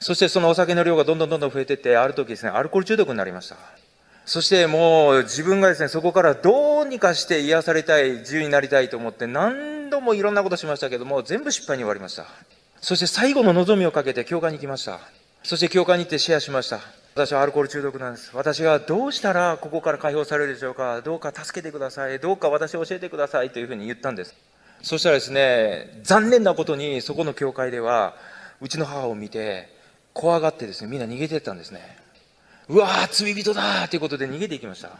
[0.00, 3.56] そしてそのお酒の量がどんどんどんどん増えてって、ある時ですね、アルコール中毒になりました。
[4.26, 12.26] そしてもう自分がですね、そこからどうにかして癒されたい、自由になりたいと思って何度もいろんなことしましたけども、全部失敗に終わりました。
[12.82, 15.00] そして最後の望みをかけて教会に行きました。
[15.42, 16.80] そして教会に行ってシェアしました。
[17.18, 18.30] 私はアルコール中毒なんです。
[18.32, 21.02] 私がどうしたらここから解放されるでしょうか？
[21.02, 22.20] どうか助けてください。
[22.20, 24.36] どうか私を教えてくださいというふうに言ったんです。
[24.82, 28.14] そしたらですね、残念なことにそこの教会では、
[28.60, 29.68] うちの母を見て、
[30.12, 31.80] 怖がってですね、みんな逃げてったんですね。
[32.68, 34.90] うわー、罪人だということで逃げていきました。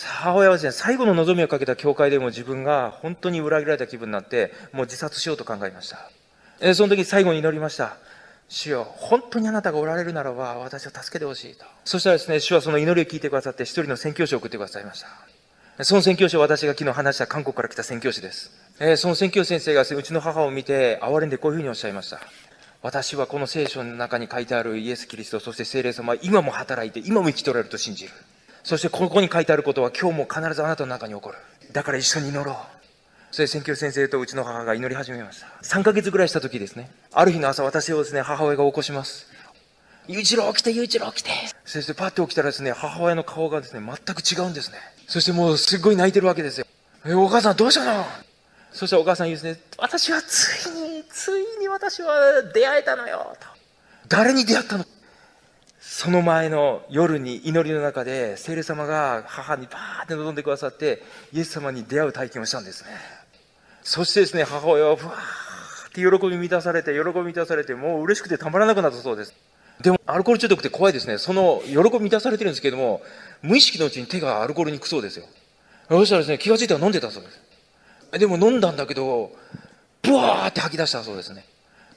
[0.00, 6.74] 母親はですね、最後の望みをかけた教会でも自分が本当に裏切られた気分になって、もう自殺しようと考えました。
[6.74, 7.96] その時最後に祈りました。
[8.48, 11.64] 主よ、本当にあなたがおられるならば、私を助けてほしいと。
[11.84, 15.02] そしたらですね、主はその祈りを聞いてくださって、一人の宣教師を送ってくださいまし
[15.76, 15.84] た。
[15.84, 18.50] その宣教師は私が昨日話した韓国から来た宣教師です。
[18.80, 22.20] えーその宣教師先生がうちの母を見て、憐れんでこういうふうにおっしゃいました。
[22.82, 28.12] 私はこの聖書の中に書いてあるイエス・キリスト、そして聖霊様は今も働いて、今も生きとられると信じる。
[28.64, 31.38] そしてここに書いてあることは今日も必ずあなたの中に起こる。
[31.72, 32.56] だから一緒に祈ろう。
[33.30, 35.46] それで宣教師先生とうちの母が祈り始めました。
[35.62, 36.90] 3ヶ月ぐらいした時ですね。
[37.12, 39.26] ある日の朝、私をですね、母親が起こします。
[40.06, 41.30] 雄一郎起きて、雄一郎起きて。
[41.66, 44.78] そしてパッと起きたらですね、母親の顔がですね、全く違うんですね。
[45.06, 46.66] そしてもうすっごい泣いてるわけですよ。
[47.04, 48.04] え、お母さんどうしたの？
[48.72, 53.46] そしてお母さん言うんですね、私はついに、ついに私は出会えたのよ、と。
[54.08, 54.86] 誰に出会ったの？
[55.80, 62.90] その前の夜に祈りの中で聖霊様が母にバーって望んでくださってイエス様に出会う体験をしたんですね
[63.88, 69.32] そしてですね母親はふわーって喜び満たされて喜び満たされてもう嬉しくてたまらなくなったそうです。
[69.80, 71.16] でもアルコール中毒って怖いですね。
[71.16, 73.00] その喜び満たされてるんですけども
[73.40, 75.24] 無意識のうちに手がアルコールにくそうですよ。
[75.88, 77.40] そしたらですね気がついたら飲んでたそうです。
[78.18, 79.32] でも飲んだんだけど
[80.02, 81.46] ブワーって吐き出したそうですね。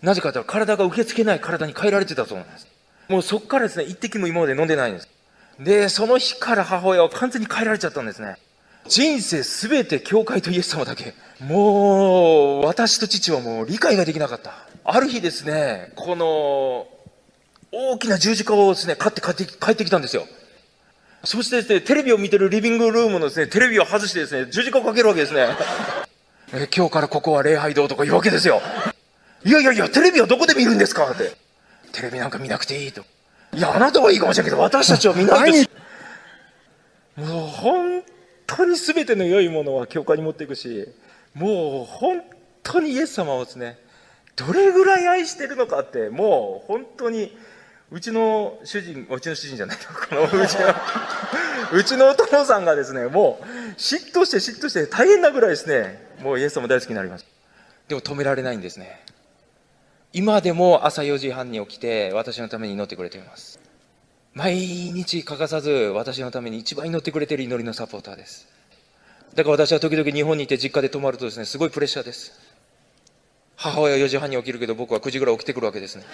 [0.02, 2.68] なぜかというと体が受け付けない体に変えられてたそうなんです。
[3.10, 5.10] もうそこからですね、一滴も今まで飲んでないんです。
[5.60, 8.38] で、その日から母親は完全に変えられちゃったんですね。
[8.88, 11.14] 人生すべて教会とイエス様だけ。
[11.40, 14.54] もう、私と父はもう理解ができなかった。
[14.84, 16.88] ある日ですね、この、
[17.72, 20.28] 大きな十字架をですね、買って帰って帰ってきたんですよ。
[21.24, 25.48] そしてですね、テレビを見てるリビングルームのですね、テレビを外してですね、十字架をかけるわけですね。
[26.54, 28.62] え今日からここは礼拝堂とか言うわけですよ。
[29.46, 31.10] いやいやいや、テレビはどこで見るんですか？
[31.12, 31.32] って。
[31.94, 33.04] テレビなんか見なくていいと。
[33.54, 35.70] いや、あなたはいいかもしれないけど、私たちは見ないです。
[37.16, 38.04] もう本
[38.58, 40.88] 当に全ての良いものは教会に持っていくし、
[41.34, 42.22] もう本
[42.64, 43.78] 当にイエス様をですね、
[44.36, 47.36] どれぐらい愛してるのかって、もう本当に、
[47.92, 49.78] うちの主人、うちの主人じゃない
[50.10, 50.74] このうちの、
[51.74, 53.46] うちのお父さんがですね、もう
[53.78, 57.26] 嫉妬して嫉妬して大変なぐらいですね、もうイエス様大好きになります。
[57.88, 59.04] でも止められないんですね。
[60.14, 63.61] 今でも朝4時半に起きて私のために祈ってくれています
[64.34, 68.48] 毎日欠かさず私のために一番祈ってくれている祈りのサポーターです。
[69.36, 72.32] だから私は時々日本にいて実家で泊まるとですねすごいプレッシャーです。
[73.58, 76.06] 母親は4時半に起きるけど僕は9時ぐらい起きてくるわけですね。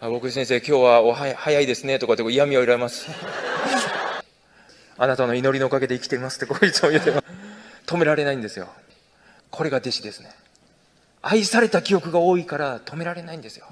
[0.00, 1.98] あ僕先生今日はおは早いですね。
[1.98, 3.08] とかって嫌味を入れます。
[4.96, 7.12] あなたの祈りのおかげで生きていますってこいつも言って
[7.84, 8.68] 止められないんですよ。
[9.50, 10.30] これが弟子ですね。
[11.20, 13.66] 愛された記憶が多いから止められないんですよ。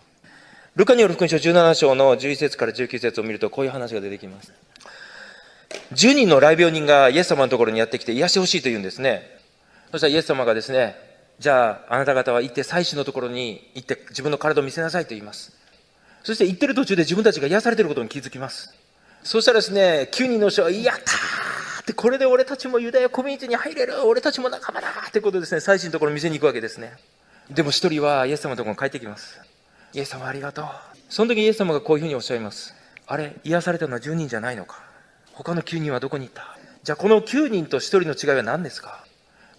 [0.74, 4.54] ルカによる福音書17章の11節から19節を見るとこういう話が出てきます。
[5.92, 9.22] 10人の来病人がイエス様のところにやってきて癒してほしいと言うんですね。
[9.90, 10.96] そしたらイエス様がですね、
[11.38, 15.52] じゃああなた方は行って祭司のところに行って自分の体を見せなさいと言います。
[16.22, 18.74] そして行ってる途中で自分たちが癒されてることに気づきます。
[19.22, 26.94] そしたらですね、9人の人は、やったーって、これで俺たちもユダヤコミュニティに入れる俺たちも仲間だってことでですね、祭司のところに見せに行くわけですね。
[27.50, 29.51] でも一人はイエス様のところに帰ってきます。
[29.94, 30.66] イエス様ありがとう。
[31.08, 32.74] その時イエス様がこういうふうにおっしゃいます。
[33.06, 34.82] あれ、癒されたのは10人じゃないのか。
[35.32, 36.56] 他の9人はどこに行った？
[36.82, 39.04] じゃあこの9人と1人の違いは何ですか？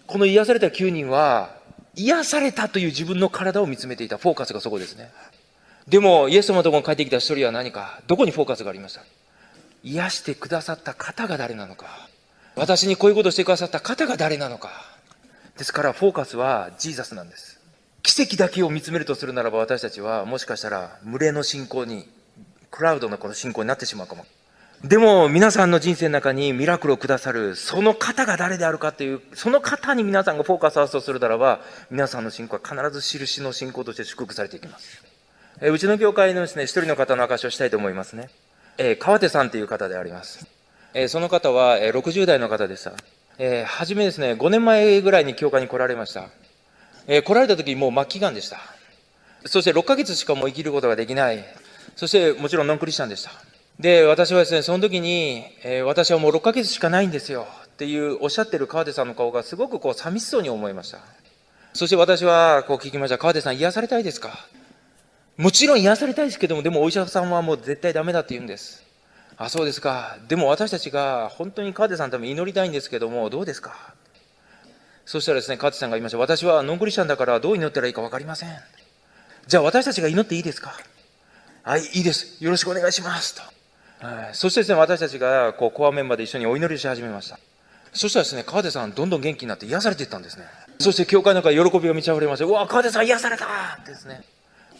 [0.06, 1.56] この癒された9人は、
[1.94, 4.18] 癒されたという自分の体を見つめていた。
[4.18, 5.10] フォーカスがそこですね。
[5.88, 8.00] でも、イエス様のところに帰ってきた1人は何か？
[8.06, 9.02] どこにフォーカスがありました？
[9.82, 11.86] 癒してくださった方が誰なのか？
[12.56, 14.70] 私にこういうことをしてくださった方が誰なのか？
[15.58, 17.53] ですから、フォーカスはジーザスなんです。
[18.04, 22.06] 奇跡だけを見つめるとするならば私たちはもしかしたら群れの信仰に
[22.70, 24.26] クラウドのこの信仰になってしまうかも。
[24.82, 35.02] でも皆さんの人生の中にミラクルをくださるその方が誰であるかというその方に皆さんがフォーカス合わすとするならば皆さんの信仰は必ず印の信仰として祝福されていきます。
[35.62, 38.28] えうちの教会のですね一人の方の証をしたいと思いますね、
[38.76, 40.46] えー川手さんという方であります、
[40.92, 42.92] えーその方は、え60代の方でした、
[43.38, 46.28] えー、初めですね5年前ぐらいに教会に来られました。
[47.06, 48.60] えー、来られた時もう末期がんでした。
[49.46, 51.44] そして6ヶ月しかもう生きることができない。
[51.96, 53.30] そしてもちろんノンクリスチャンでした。
[53.78, 60.98] で、私はですね、その時に、えー、私はもう6ヶ月しかないんですよっていうおっしゃってる川手さんの顔がすごくこう寂しそうに思いました。
[61.72, 63.18] そして私はこう聞きました。
[63.18, 64.46] 川手さん癒されたいですか？
[65.36, 68.84] もちろん癒されたいですけども、でもお医者さんはもう絶対ダメだって言うんです。
[69.36, 70.16] あ、そうですか。
[70.28, 73.92] でも私たちが本当に川手さんのために祈りたいんですけども、どうですか？
[75.06, 76.18] そしたらですね、勝さんが言いました。
[76.18, 78.50] 私はノンクリスチャンだからどう祈ったらいいか分かりません。
[79.46, 80.74] じゃあ私たちが祈っていいですか？
[81.62, 82.42] はい、いいです。
[82.42, 83.34] よろしくお願いします。
[83.34, 84.06] と。
[84.06, 87.38] はい、そしてですね、私たちがこうコアメンバーで一緒にお祈りし始めました。
[87.92, 90.44] そしたらですね、川手さんどんどん元気になって癒されていったんですね。
[90.78, 93.46] そして教会の中で喜びが満ち溢れまして、うわ、川手さん癒された
[93.80, 94.22] ってですね。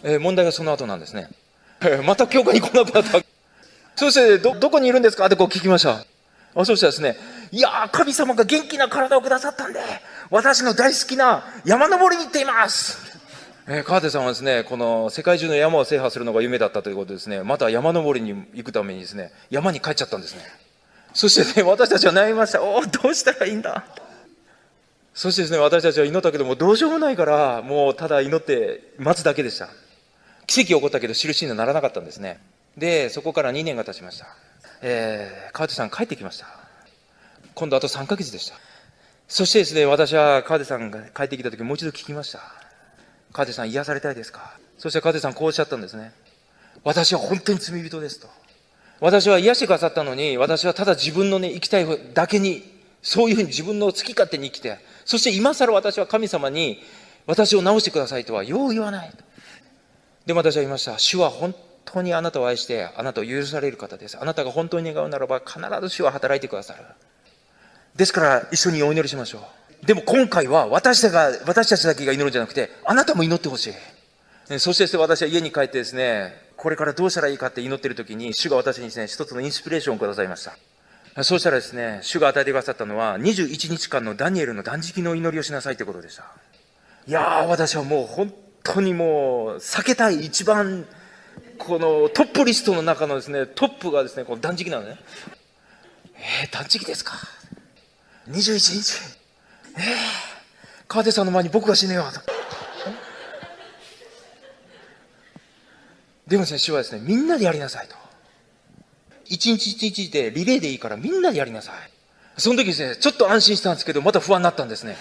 [0.03, 1.29] えー、問題がその後なんですね。
[2.05, 3.20] また教会に来なくなった。
[3.97, 5.27] そしてど、どこにいるんですか？
[5.27, 6.05] ってこう聞きました。
[6.57, 7.16] あそしたらですね、
[7.51, 9.81] いやー神様が元気な体をくださったんで、
[10.31, 13.14] 私の大好きな山登りに行っています。
[13.66, 20.43] えー、川手さんはですね、この世界中の山を制覇するのが夢だったということですね、また山登りに行くためにですね、山に帰っちゃったんですね。
[21.14, 22.62] そしてね、私たちは悩みました。
[22.62, 23.85] おお、どうしたらいいんだ。
[25.14, 29.68] そしてですね、私たちは祈ったけども、どうしようもないから、もうただ祈って待つだけでした。
[30.47, 32.41] 奇跡起こったけど、印にはならなかったんですね。
[32.77, 34.27] で、そこから2年が経ちました。
[34.83, 36.47] えー、川手さん帰ってきました。
[37.55, 38.57] 今度あと3ヶ月でした。
[39.27, 42.41] そしてですね、私は川手さんが帰ってきた時もう一度聞きました。
[43.33, 44.59] 川手さん癒されたいですか？
[44.79, 46.12] そして川手さんこうおっしゃったんですね。
[46.85, 48.29] 私は本当に罪人ですと。
[49.01, 52.62] 私は癒してくださったのに、私はただ自分のね、生きたいだけに、
[53.03, 56.83] そういうふうに自分の好き勝手に生きて、そして今更私は神様に、
[57.27, 59.16] 私を治してくださいとはよう言わないと。
[60.27, 60.99] でも私は言いました。
[60.99, 61.55] 主は本
[61.85, 64.18] 当にあなたを愛して、あなたを許される方です。
[64.20, 66.85] あなたが本当に願うならば、必ず主は働いてくださる。
[67.97, 69.38] ですから、一緒にお祈りしましょ
[69.82, 69.86] う。
[69.86, 73.70] でも今回は私たちが、私たちだけが祈るんじゃなくて、あなたも祈ってほし
[74.49, 74.59] い。
[74.59, 81.22] そして私は家に帰ってですね、これからどうしたらいいかって祈ってる時に、主が私にですね、一つのインスピレーションをくださいました。
[81.22, 86.24] そうしたらですね、主が与えてくださったのは、21日間のダニエルの断食の祈りをしなさいということでした。
[87.07, 88.34] いやー、私はもう本
[88.64, 90.86] 当にもう、避けたい一番、
[91.59, 94.99] このトップリストの中のですね、トップがですね、この断食なのね。
[96.16, 97.14] えー、断食ですか。
[98.29, 99.18] 21日。
[99.77, 99.85] えー、
[100.89, 102.20] 川手さんの前に僕が死ねよと。
[106.27, 107.97] でもですね、主はですね、みんなでやりなさいと。
[109.27, 111.75] 一日一日でリレーでいいからみんなでやりなさい。
[112.41, 114.97] その時ですね、ちょっと安心したんですけど、また不安になったんですね。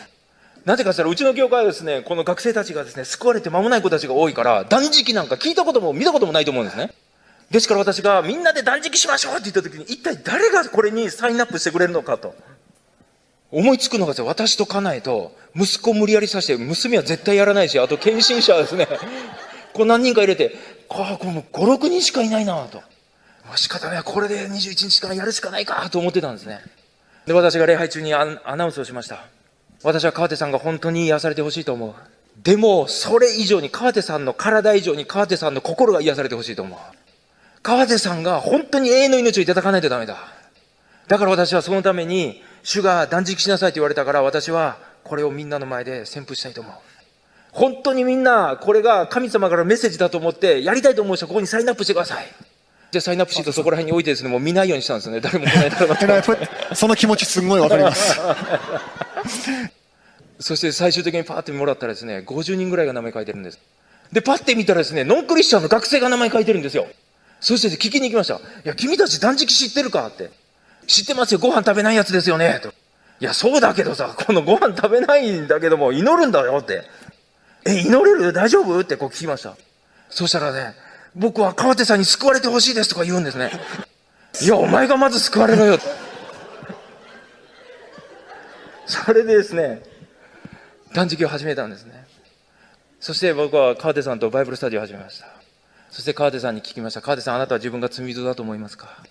[0.66, 6.92] なぜかしたら、うちの教会はですね、この学生たちがですね、救われて間もない子たちが多いから、断食なんか聞いたことも見たこともないと思うんですね。
[7.52, 12.36] ですから私がみんなで断食しましょうって言った時に、一体誰がこれにサインアップしてくれるのかと。
[13.54, 18.88] 思いつくのが私と家内と、息子を無理やりさせて、娘は絶対やらないし、あと献身者はですね、
[19.74, 20.56] こう何人か入れて、
[20.90, 22.82] ああ、これもう5、6人しかいないなと。
[23.56, 26.62] 仕方ない、これで21日間やるしかないかと思ってたんですね。
[27.28, 29.24] で、私が礼拝中にアナウンスをしました。
[29.84, 31.94] 私は川手さんが本当に癒されてほしいと思う。
[32.42, 36.80] でも、それ以上に、川手さんの体以上に川手さんの心が癒されてほしいと思う。
[37.62, 40.18] 川手さんが本当に永遠の命をいただかないとダメだ。
[41.08, 46.74] だから私はそのために、主が断食しなさいと言われたから、私はこれをみんなの前で宣布したいと思う。
[47.52, 52.26] 本当にみんな、これが神様からメッセージだと思って、やりたいと思う人はここにサインアップしてください。
[52.92, 55.20] で、サインアップシートそこら辺に置いてですね、もう見ないようにしたんですね。
[55.20, 58.20] 誰も来ないだろうなその気持ちすごいわかります。
[60.40, 63.60] そして最終的にパーってもらったらですね、50人ぐらいが名前書いてるんです。
[64.12, 66.88] で、パッて見たらですね、ノンクリスチャンの学生が名前書いてるんですよ。
[67.40, 68.36] そして聞きに行きました。
[68.36, 70.32] いや、君たち断食知ってるかって。
[70.88, 72.60] 知ってますよ、ご飯食べないやつですよね。
[72.62, 72.70] と。
[73.20, 76.84] いや、そうだけどさ、このご飯食べないんだけども、祈るんだよって。
[77.66, 78.34] え、祈れる？
[78.34, 78.80] 大丈夫？
[78.80, 79.56] ってこう聞きました。
[80.10, 80.76] そしたらね、
[81.16, 83.52] 僕は川手さんに救われてほしいですとか言うんですね。
[84.42, 85.80] いや、お前がまず救われろよ。
[88.86, 89.82] それでですね、
[90.94, 92.06] 断食を始めたんですね。
[93.00, 95.28] そして僕は川手さんとバイブルスタディを始めました。
[95.90, 97.02] そして川手さんに聞きました。
[97.02, 99.04] 川手さん、あなたは自分が罪人だと思いますか？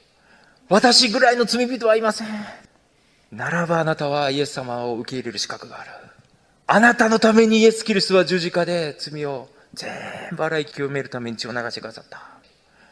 [0.72, 2.28] 私ぐらいの罪人はいません。
[3.30, 5.90] ならばあなたはイエス様を受け入れる資格がある。
[6.66, 9.90] あなたのためにイエス・キリストは十字架で罪を全
[10.32, 12.22] 部洗い清めるために血を流してくださった。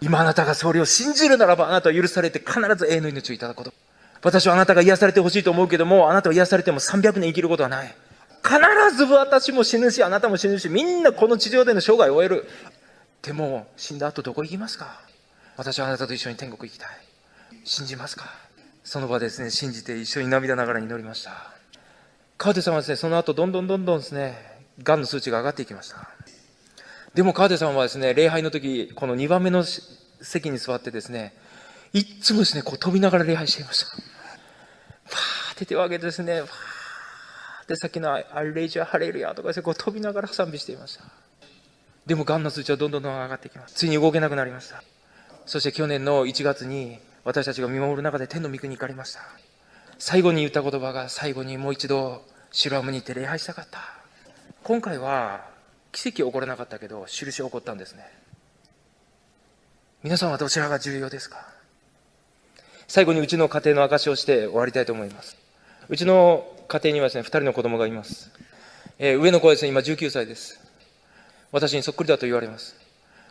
[0.03, 3.73] 今あなたがそれを信じるならばあなたは許されて必ず永遠の命をいただくこと。
[4.23, 7.95] 私はあなたが癒されてほしいと思うけども、あなたは癒されても300年生きることはない。
[8.45, 8.59] 必
[8.95, 12.47] ず私も死ぬし、あなたも死ぬし、みんなこの地上での生涯を終える。
[13.23, 15.01] でも、死んだ後どこ行きますか？
[15.57, 16.89] 私はあなたと一緒に天国行きたい。
[17.65, 18.31] 信じますか？
[18.85, 21.33] その場ですね、信じて一緒に涙ながらに祈りました。
[22.39, 24.37] 川手さんはですね、その後どんどんどんどんですね、
[24.83, 26.09] 癌の数値が上がっていきました。
[27.15, 29.65] でも川手さんはですね、礼拝の時、この2番目の
[30.23, 31.35] 席に座ってですね、
[31.93, 33.87] いっつもですね、こう飛びながら礼拝していました。
[33.87, 41.05] ファーって手を挙げてですね、ファーってさっきのアレイジャーハレルヤとかですね、こう飛びながら賛美していました。
[42.07, 43.75] でも、癌の数値はどんどんどん上がっていきます。
[43.75, 44.83] ついに動けなくなりました。
[45.47, 49.21] そして去年の1月に、私たちが見守る中で天の御国に行かれました。
[49.99, 53.81] 最後に言った言葉が最後にもう一度シロアムに行って礼拝したかった。
[54.63, 55.45] 今回は
[55.93, 58.05] 奇跡起こらなかったけど、印起こったんですね。
[60.03, 61.47] 皆さんはどちらが重要ですか？
[62.89, 65.37] 最後にうちの家庭の証をして終わりたいと思います。
[65.89, 68.31] うちの家庭にはですね、2人の子供がいます。
[68.99, 70.59] えー、上の子はですね、今19歳です。
[71.53, 72.80] 私にそっくりだと言われます。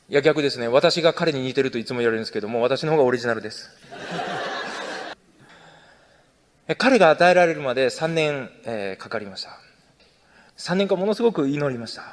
[0.09, 0.67] いや、逆ですね。
[0.67, 3.69] 私が彼に似てるといつも言われるんですけども、私の方がオリジナルです。
[6.79, 9.59] 彼が与えられるまで3年、えー、かかりました。
[10.57, 12.03] 3年間ものすごく祈りました。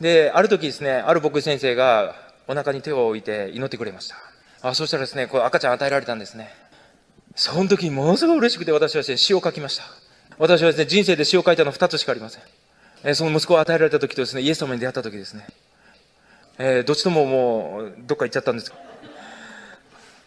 [0.00, 2.14] で、ある時ですね、ある牧師先生が
[2.46, 4.14] お腹に手を置いて祈ってくれました。
[4.62, 6.54] あ、そしたらですね、こう赤ちゃん与えられたんですね。
[7.34, 9.82] その時にものすごい嬉しくて私は、詩を書きました。
[10.38, 12.42] 私はですね、人生で詩を書いたの2つしかありません。
[13.02, 15.48] えー、その息子を与えられた時とですね、イエス様に出会った時ですね。
[16.58, 18.72] えー、どっちとももう、どっか行っちゃったんです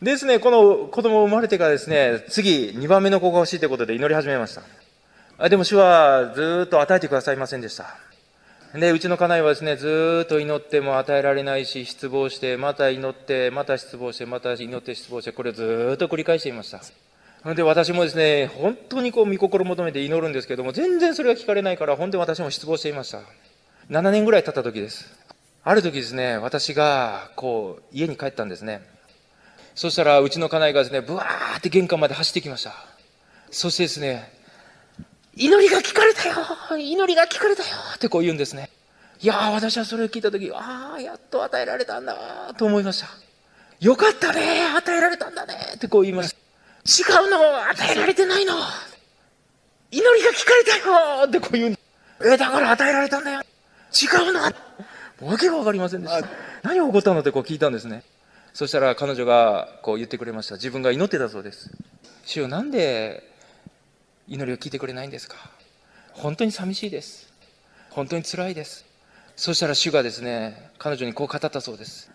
[0.01, 4.63] ですね、この子供生まれてからですね、次、2番目の子が欲しいということで祈り始めました。
[5.37, 7.97] あでも主はずっと与えてくださいませんでした。
[8.73, 17.53] で、うちの家内はですね、ずっと祈っても与えられないし、失望して、また祈って、また失望して、また祈って失望して、これをずっと繰り返していました。
[17.53, 23.19] で、私もですね、本当にこう、見心求めて祈るんですけども、全然それが聞かれないから、本当に私も失望していました。
[23.89, 25.20] 7年ぐらい経った時です。
[25.63, 28.81] ある時ですね、私が、こう、家に帰ったんですね。
[29.75, 32.73] そしたら、うちの家内がですね、ブワーって玄関まで走ってきました。
[33.51, 34.33] そしてですね、
[35.35, 36.35] 祈りが聞かれたよ
[36.77, 38.69] 祈りが聞かれたよってこう言うんですね。
[39.21, 43.07] いやー、私はそれを聞いたとき、ああ、やっと与えられたんだと思いました。
[43.79, 46.35] よかったね与えられたんだねってこう言いまし
[46.85, 47.17] た。
[47.19, 48.53] 違うの与えられてないの
[49.91, 51.77] 祈りが聞かれたよってこう言うん
[52.25, 53.41] え、だから与えられたんだよ
[53.93, 54.45] 違うの
[55.21, 56.27] わけがわかりませんでした。
[56.63, 58.03] 何が起こったのってこう聞いたんですね。
[58.53, 60.55] そしたら彼女がこう言ってくれました。
[60.55, 61.71] 自分が祈ってたそうです。
[62.25, 63.31] 主よなんで
[64.27, 65.35] 祈りを聞いてくれないんですか？
[66.13, 67.31] 本当に寂しいです。
[67.89, 68.85] 本当に辛いです。
[69.35, 72.11] そしたら主がですね、彼女にこう語ったそうです。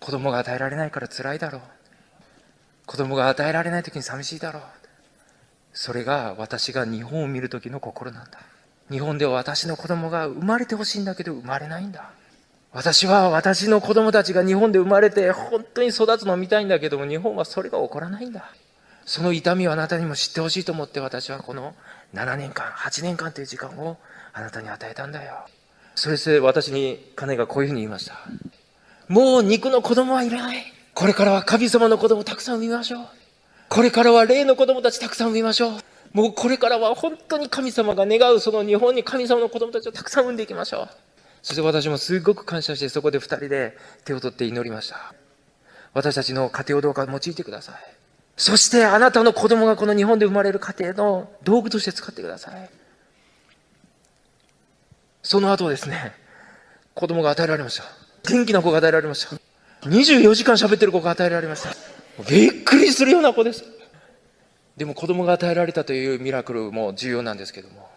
[0.00, 1.60] 子供が与えられないから辛いだろう。
[2.86, 4.62] 子供が与えられない時に寂しいだろう。
[5.72, 8.40] それが私が日本を見る時の心なんだ。
[8.90, 12.10] 日本では私の子供が生まれてほしいんだけど生まれないんだ。
[12.72, 18.44] 私は私の子供たちが日本で生まれて本当に育つのを見たいんだけども日本はそれが起こらないんだ。
[19.04, 21.74] その痛みをあなたにも知ってほしいと思って私はこの
[22.14, 23.98] 7年間、8年間という時間を
[24.32, 25.46] あなたに与えたんだよ。
[25.94, 28.16] それで私に金がこういうふうに言いました。
[29.08, 30.64] もう肉の子供はいらない。
[30.94, 33.06] これからは神様の子供たくさん産みましょう。
[33.68, 35.80] これからは霊の子供たちたくさん産みましょう。
[36.12, 40.88] もうこれからは本当に神様が願うその日本に神様の子供たちをたくさん産んでいきましょう。
[41.42, 45.14] そして私もすごく感謝してそこで二人で手を取って祈りました。
[45.94, 47.74] 私たちの家庭をどうか用いてください。
[48.36, 52.70] そしてあなたの子供がこの日本で生まれる家庭の道具として使ってください。
[55.22, 56.12] その後ですね、
[56.94, 57.84] 子供が与えられました。
[58.28, 59.36] 元気な子が与えられました。
[59.88, 61.70] 24時間喋ってる子が与えられました。
[62.28, 63.64] びっくりするような子です。
[64.82, 67.88] でも子供が与えられたというミラクルも重要なんですけども、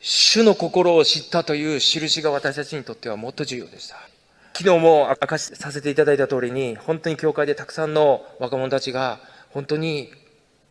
[0.00, 3.96] 主の心を知ったという印が私たちにとってはもっと重要でした。
[4.54, 10.10] 昨日も明かしさせていただいた通りに、本当に教会でたくさんの若者たちが本当に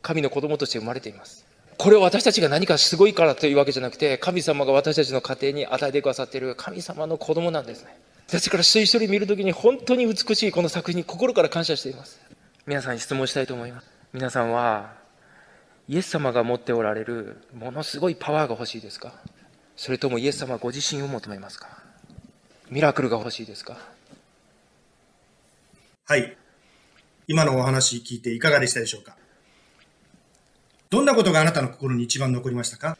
[0.02, 1.46] 神の子供として生まれています。
[1.78, 7.96] これを私たちが何かすごいからというわけじゃなくて、神様が私たちの家庭に与えてくださっている神様の子供なんですね。
[8.32, 12.20] ですから一人一人見るときに本当に美しいこの作品に心から感謝しています。
[12.66, 13.96] 皆さんに質問したいと思います。
[14.12, 15.05] 皆さんは、
[15.88, 19.13] イエス様が持っておられるものすごいパワーが欲しいですか？
[19.75, 21.83] それともイエス様ご自身を求めますか？
[22.69, 23.77] ミラクルが欲しいですか？
[26.05, 26.36] はい。
[27.27, 29.15] 今のお話聞いていかがでしたでしょうか？
[30.89, 32.97] どんなことがあなたの心に一番残りましたか？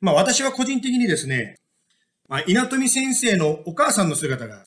[0.00, 1.56] まあ私は個人的にですね、
[2.28, 4.64] まあ、稲富先生のお母さんの姿が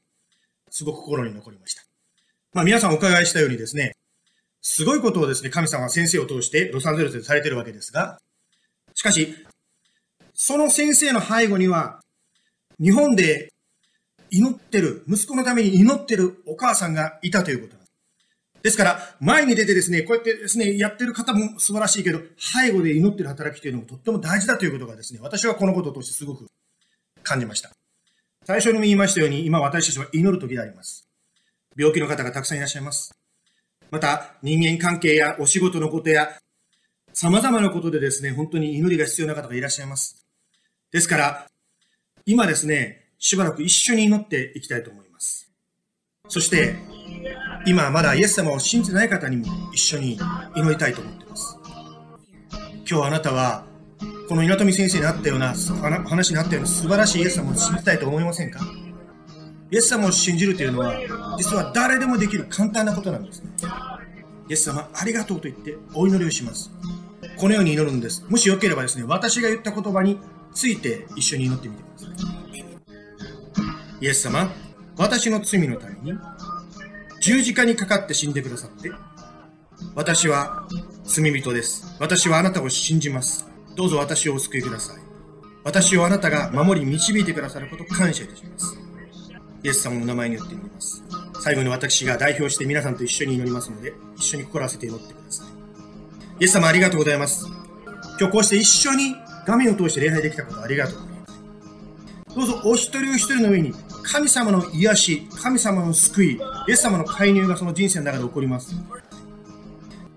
[0.69, 1.83] すごく心に残りました。
[2.53, 3.93] まあ皆さんお伺いしたようにですね、
[4.64, 8.18] すごいことをですね、神様は先生を通してロサンゼルスでされてるわけですが、
[8.95, 9.36] しかし、
[10.34, 11.99] その先生の背後には、
[12.80, 13.51] 日本で
[14.32, 17.93] 祈ってる、息子のために祈ってるお母さんがいたということなんです。
[18.64, 26.47] ですから、前に出てですね、こうやってですね、やってる方も素晴らしいけど、背後で祈ってる働きというのもとっても大事だということがですね、私はこのことを通してすごく
[27.22, 27.70] 感じました。
[28.45, 31.05] 最初にも言いましたように、今私たちは祈る時であります。
[31.76, 33.14] 病気の方がたくさんいらっしゃいます。
[33.93, 36.39] また、人間関係やお仕事のことや、
[37.13, 40.25] 様々なことでですね、本当に祈りが必要な方がいらっしゃいます。
[40.91, 41.45] ですから、
[42.25, 45.47] 今ですね、しばらく一緒に祈っていきたいと思います。
[46.27, 46.73] そして、
[47.67, 50.19] 今まだイエス様を信じてない方にも一緒に
[50.55, 51.55] 祈りたいと思っています。
[52.89, 53.67] 今日あなたは、
[54.27, 58.59] この稲富先生にあったような、話にあったような素晴らしいイエス様を信じたいと思いませんか？
[59.74, 63.49] イエス様を信じるというのは、実は誰でもできる簡単なことなんですね。
[64.47, 66.69] イエス様、ありがとうと言ってお祈りをします。
[67.38, 68.24] このように祈るんです。
[68.30, 70.19] もしよければですね、私が言った言葉に
[70.53, 72.65] ついて一緒に祈ってみてください。
[73.99, 74.51] イエス様、
[74.95, 76.19] 私の罪のために
[77.19, 78.91] 十字架にかかって死んでくださって、
[79.95, 80.67] 私は
[81.03, 81.95] 罪人です。
[81.99, 83.47] 私はあなたを信じます。
[83.76, 84.97] どうぞ私をお救いください。
[85.63, 88.82] 私をあなたが守り導いてくださることを感謝いたします。
[89.64, 91.01] イエス様の名前によって祈ります。
[91.41, 95.47] 最後に私が代表して皆さんと一緒に祈りますので、一緒に心らせて祈ってください。
[96.41, 97.47] イエス様ありがとうございます。
[98.20, 102.36] 今日こうして一緒に画面を通して礼拝できたことありがとうございます。
[102.36, 106.34] どうぞお一人お一人の上に神様の癒し、神様の救い、
[106.68, 108.76] イエス様の介入がその人生の中で起こります。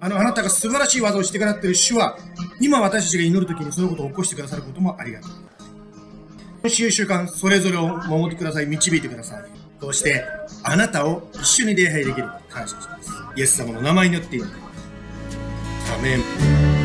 [0.00, 2.18] あの、あなたが素晴らしい技をしてくださっている主は、
[2.60, 5.30] 今私たちが祈るときにそのことを起こしてくださることもありがとう。
[6.66, 9.44] 今週1週間、それぞれを守ってください、導いてください。
[9.80, 10.24] そして、
[10.64, 13.12] あなたを一緒に礼拝できるこ感謝します。
[13.36, 15.94] イエス様の名前によって祈ります。
[15.94, 16.75] アメン。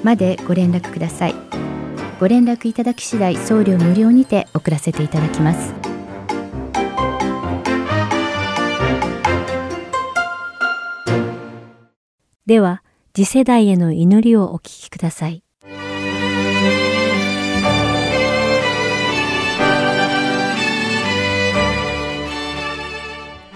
[0.03, 1.35] までご連絡ください
[2.17, 5.73] ご連絡いただき次第送料無料にて送らせていただきます。
[12.45, 15.43] では次世代への祈りをお聞きください。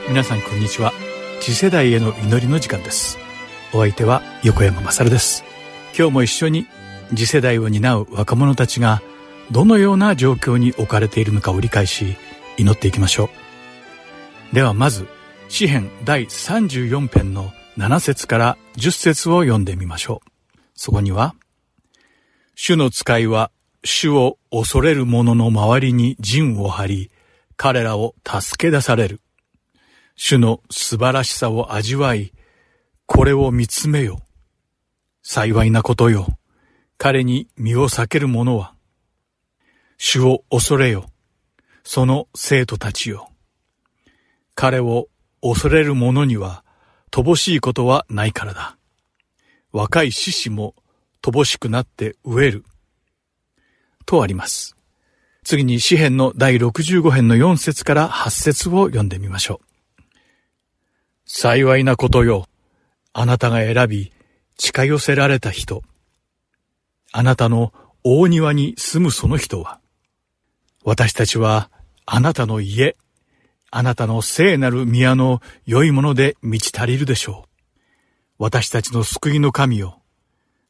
[0.09, 0.91] 皆さんこんにちは。
[1.39, 3.19] 次世代への祈りの時間です。
[3.73, 5.45] お相手は横山まさるです。
[5.97, 6.65] 今日も一緒に
[7.09, 9.01] 次世代を担う若者たちが
[9.51, 12.15] どのような状況に置かれているのかを理解し
[12.57, 13.29] 祈っていきましょ
[14.51, 14.55] う。
[14.55, 15.07] ではまず
[15.47, 20.59] 詩編第34編の7節から10節を読んでみましょう。
[20.75, 21.35] そこには
[22.55, 23.51] 主の使いは
[23.83, 27.11] 主を恐れる者の周りに陣を張り
[27.55, 29.21] 彼らを助け出される。
[30.15, 32.33] 主の素晴らしさを味わい
[33.05, 34.19] これを見つめよ。
[35.23, 36.38] 幸いなことよ。
[37.01, 38.73] 彼に身を避ける者は、
[39.97, 41.09] 主を恐れよ、
[41.85, 43.29] その生徒たちよ。
[44.53, 45.07] 彼を
[45.41, 46.65] 恐れる者には、
[47.09, 48.77] 乏しいことはないからだ。
[49.71, 50.75] 若い獅子も
[51.21, 52.65] 乏しくなって飢える。
[54.05, 54.75] とあります。
[55.45, 60.11] 次に詩編の第65編の4節から8節を読んでみましょう。
[61.25, 62.45] 幸いなことよ。
[63.13, 64.11] あなたが選び、
[64.57, 65.81] 近寄せられた人。
[67.11, 69.79] あなたの大庭に住むその人は、
[70.83, 71.69] 私たちは
[72.05, 72.95] あなたの家、
[73.71, 77.49] あなたの聖なる宮の良いもので満ち足りるでしょう。
[78.37, 80.01] 私たちの救いの神よ。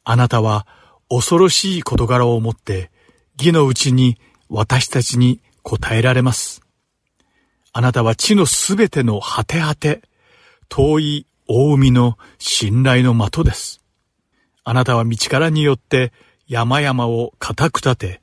[0.04, 0.66] あなたは
[1.10, 2.92] 恐ろしい事柄をもって、
[3.38, 4.18] 義のうちに
[4.50, 6.62] 私たちに答えられます。
[7.72, 10.02] あなたは地のすべての果て果て、
[10.68, 13.82] 遠い大海の信頼の的です。
[14.64, 16.12] あなたは道からによって
[16.50, 18.22] 山々を固く立て、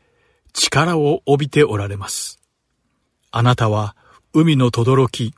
[0.53, 2.41] 力を帯びておられます。
[3.31, 3.95] あなたは
[4.33, 5.33] 海の轟き、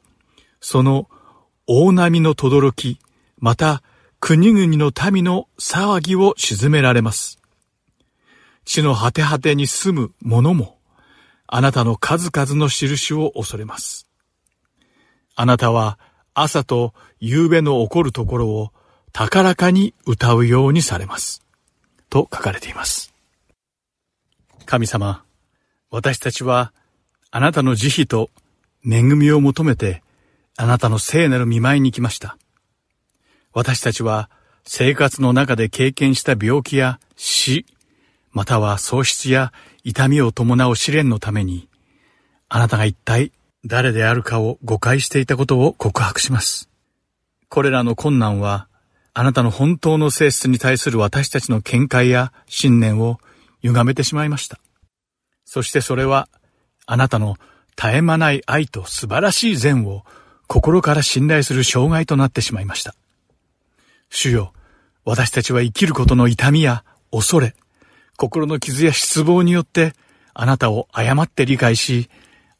[0.60, 1.06] その
[1.66, 2.98] 大波の轟き、
[3.36, 3.82] また
[4.20, 7.38] 国々の民の騒ぎを沈められます。
[8.64, 10.78] 地の果て果てに住む者も、
[11.46, 14.08] あなたの数々の印を恐れます。
[15.34, 15.98] あなたは
[16.32, 18.72] 朝と夕べの起こるところを
[19.12, 21.42] 高らかに歌うようにされます。
[22.10, 23.12] と書かれています。
[24.66, 25.24] 神様、
[25.90, 26.72] 私たちは
[27.30, 28.30] あなたの慈悲と
[28.84, 30.02] 恵みを求めて
[30.56, 32.36] あなたの聖なる見舞いに来ました。
[33.52, 34.28] 私たちは
[34.64, 37.64] 生活の中で経験した病気や死、
[38.32, 39.52] または喪失や
[39.84, 41.68] 痛みを伴う試練のために、
[42.48, 43.32] あなたが一体
[43.64, 46.68] 誰であるかを誤解していたことを告白します。
[47.48, 48.67] これらの困難は
[49.18, 53.18] あなたの本当の性質に対する私たちの見解や信念を
[53.62, 54.60] 歪めてしまいました。
[55.44, 56.28] そしてそれは、
[56.86, 57.34] あなたの
[57.76, 60.04] 絶え間ない愛と素晴らしい善を
[60.46, 62.94] 心から信頼する障害となってしまいました。
[64.08, 64.52] 主よ、
[65.04, 67.56] 私たちは生きることの痛みや恐れ、
[68.16, 69.94] 心の傷や失望によって、
[70.32, 72.08] あなたを誤って理解し、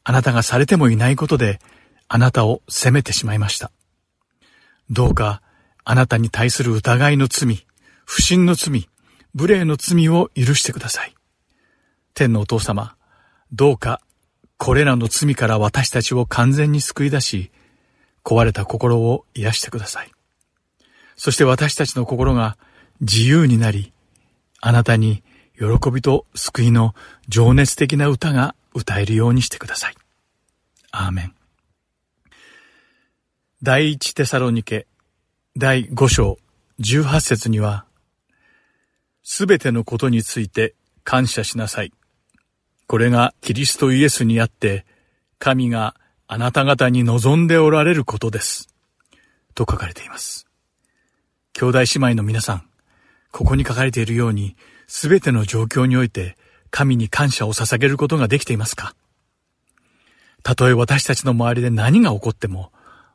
[0.03, 1.61] あなたがされてもいないことで、
[2.09, 3.71] あなたを責めてしまいました。
[4.89, 5.41] どうか、
[5.91, 7.65] あなたに対する疑いの罪、
[8.05, 8.87] 不信の罪、
[9.33, 11.15] 無礼の罪を許してください。
[12.13, 12.95] 天のお父様、
[13.51, 13.99] どうか
[14.57, 17.49] これらの罪から私たちを完全に救い出し、
[18.23, 20.11] 壊れた心を癒してください。
[21.15, 22.59] そして私たちの心が
[23.01, 23.91] 自由になり、
[24.61, 25.23] あなたに
[25.57, 26.93] 喜びと救いの
[27.29, 29.95] 情熱的な歌が歌えるようにしてください。
[30.91, 31.33] アーメン。
[33.63, 34.85] 第一テサロニケ
[35.61, 36.37] 第5章
[36.79, 37.83] 18節には、
[39.23, 41.91] すべてのことについて感謝しなさい。
[42.87, 44.85] これがキリストイエスにあって、
[45.37, 45.97] 神が
[46.27, 48.69] あなた方に望んでおられることです。
[49.53, 50.47] と書かれています。
[51.51, 52.63] 兄弟姉妹の皆さん、
[53.33, 54.55] ここに書かれているように、
[54.87, 56.37] すべての状況において、
[56.71, 58.95] 神に感謝を捧げることができていますか？
[60.41, 62.71] たとえ私たちの周りで何が起こっても、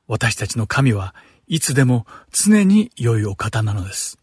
[0.06, 1.14] 私たちの神は
[1.46, 4.18] いつでも常に良いお方なのです。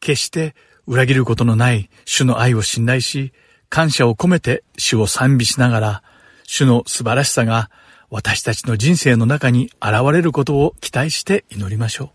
[0.00, 0.54] 決して
[0.86, 3.32] 裏切ることのない主の愛を信頼し、
[3.68, 6.02] 感謝を込めて主を賛美しながら、
[6.44, 7.70] 主の素晴らしさが
[8.10, 12.12] 私たちの人生の中に現れることを期待して祈りましょ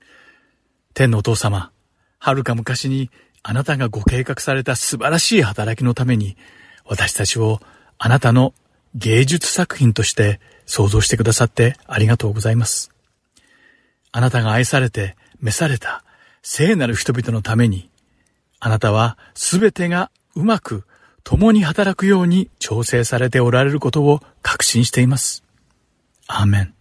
[0.00, 0.04] う。
[0.94, 1.72] 天のお父様、
[2.18, 3.10] はるか昔に
[3.42, 6.36] あなたがご計画された素晴らしい働きのために
[6.84, 7.60] 私たちを
[7.98, 8.54] あなたの
[8.94, 12.95] 芸術作品として想像してくださってありがとうございます。
[14.16, 16.02] あなたが愛されて召された
[16.40, 17.90] 聖なる人々のために、
[18.60, 20.84] あなたはすべてがうまく
[21.22, 25.44] 共に働くように調整されておられることを確信しています。
[26.28, 26.74] アーメン。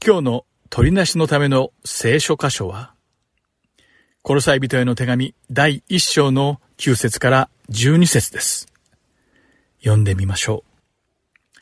[0.00, 2.94] 今日の取りなしのための聖書箇所は、
[4.22, 8.68] コロサイ人への手紙第1章の9節から12節です。
[9.80, 11.58] 読んでみましょう。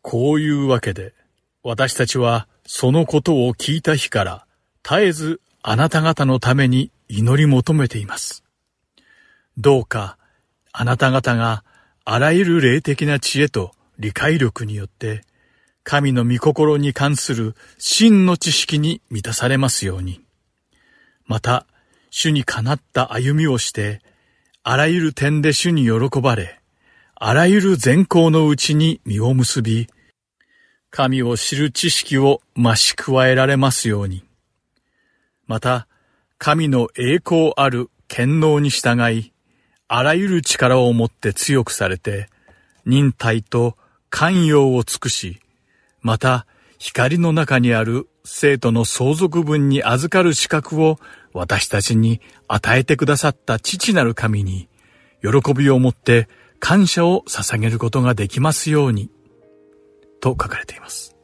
[0.00, 1.12] こういうわけで、
[1.62, 4.46] 私たちはそのことを聞いた日から
[4.82, 8.44] 絶えずあなた方のために祈り求めています。
[9.56, 10.18] どうか
[10.72, 11.64] あなた方が
[12.04, 15.22] あらゆる霊的な知恵と理解力によって
[15.86, 20.20] 神の御心に関する真の知識に満たされますように。
[21.26, 21.64] また、
[22.10, 24.02] 主にかなった歩みをして、
[24.64, 26.58] あらゆる点で主に喜ばれ、
[27.14, 29.86] あらゆる善行のうちに実を結び、
[30.96, 34.24] 神を知る知識を増し加えられますように。
[35.46, 35.86] また、
[36.38, 39.30] 神の栄光ある権能に従い、
[39.88, 42.30] あらゆる力をもって強くされて、
[42.86, 43.76] 忍耐と
[44.08, 45.38] 寛容を尽くし、
[46.00, 46.46] また、
[46.78, 50.98] 光の中にある生徒の相続分に預かる資格を
[51.34, 54.70] 私たちに与えてくださった父なる神に、
[55.20, 56.26] 喜びをもって
[56.58, 59.10] 感謝を捧げることができますように、
[60.20, 61.16] と書かれています。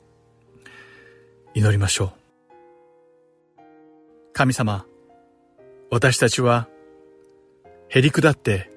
[1.54, 2.22] 祈りましょう。
[4.32, 4.86] 神様、
[5.90, 6.68] 私たちは
[7.88, 8.70] へりくだって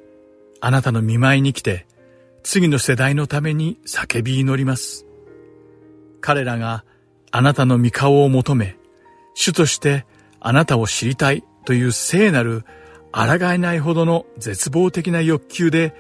[0.59, 1.86] あなたの見舞いに来て
[2.43, 5.05] 次の世代のために叫び祈ります。
[6.22, 6.84] 彼らが
[7.32, 8.78] あなたの御顔を求め、
[9.34, 10.05] 主として
[10.39, 12.63] あなたを知りたいという聖なる
[13.11, 15.95] 抗えないほどの絶望的な欲求で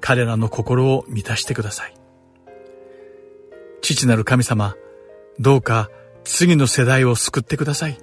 [0.00, 1.97] 彼らの心を満たしてください。
[3.80, 4.76] 父なる神様、
[5.38, 5.90] どうか
[6.24, 7.98] 次の世代を救ってください。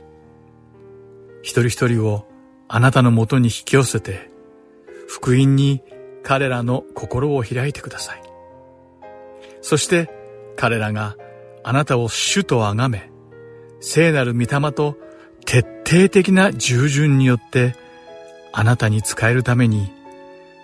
[1.41, 2.27] 一人一人を
[2.67, 4.31] あなたのもとに引き寄せて、
[5.07, 5.83] 福音に
[6.23, 8.21] 彼らの心を開いてください。
[9.61, 10.09] そして
[10.55, 11.15] 彼らが
[11.63, 13.11] あなたを主と崇め、
[13.79, 14.97] 聖なる御霊と
[15.45, 17.75] 徹底的な従順によって
[18.51, 19.91] あなたに仕えるために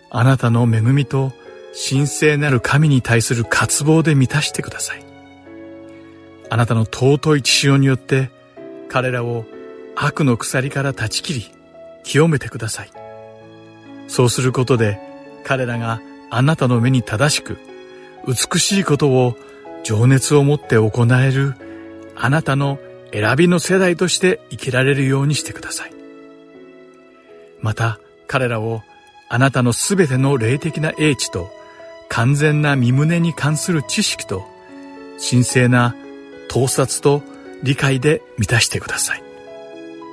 [0.09, 1.31] あなたの恵みと
[1.73, 5.03] 神聖なる神に対する渇望で満たしてください。
[6.49, 8.29] あなたの尊い血潮によって
[8.89, 9.45] 彼らを
[9.95, 11.51] 悪の鎖から断ち切り
[12.03, 12.91] 清めてください。
[14.07, 14.99] そうすることで
[15.45, 17.57] 彼らがあなたの目に正しく
[18.27, 19.37] 美しいことを
[19.83, 21.55] 情熱を持って行える
[22.15, 22.79] あなたの
[23.13, 25.93] 選びの世代として生きられるようにしてください。
[27.61, 28.81] また彼らを
[29.29, 31.49] あなたのすべての霊的な英知と
[32.11, 34.45] 完全な身胸に関する知識と
[35.17, 35.95] 神聖な
[36.49, 37.23] 盗撮と
[37.63, 39.23] 理解で満たしてください。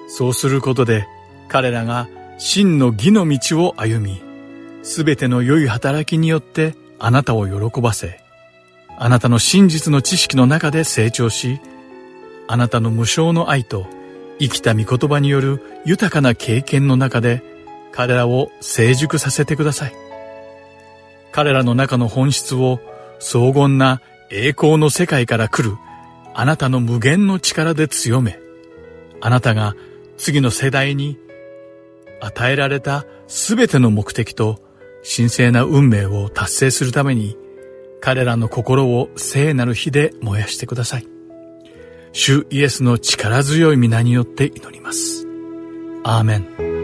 [0.09, 1.09] そうすることで
[1.49, 4.23] 彼らが真の義の道を歩み、
[4.85, 8.21] すべての良い働きによってあなたを喜ばせ、
[8.97, 11.61] あなたの真実の知識の中で成長し、
[12.47, 13.89] あなたの無償の愛と
[14.39, 17.43] 生きた御言葉による豊かな経験の中で
[17.91, 20.08] 彼らを成熟させてください。
[21.33, 22.81] 彼らの中の本質を
[23.19, 24.01] 荘厳な
[24.31, 25.77] 栄光の世界から来る
[26.35, 28.39] あなたの無限の力で強め、
[29.21, 29.75] あなたが
[30.17, 31.19] 次の世代に
[32.21, 34.61] 与えられたすべての目的と
[35.17, 37.37] 神聖な運命を達成するために
[38.01, 41.07] 彼らの心を聖なる火で燃やしてください。
[42.13, 45.27] 主イエスの力強い皆によって祈ります。
[46.05, 46.78] アーメン。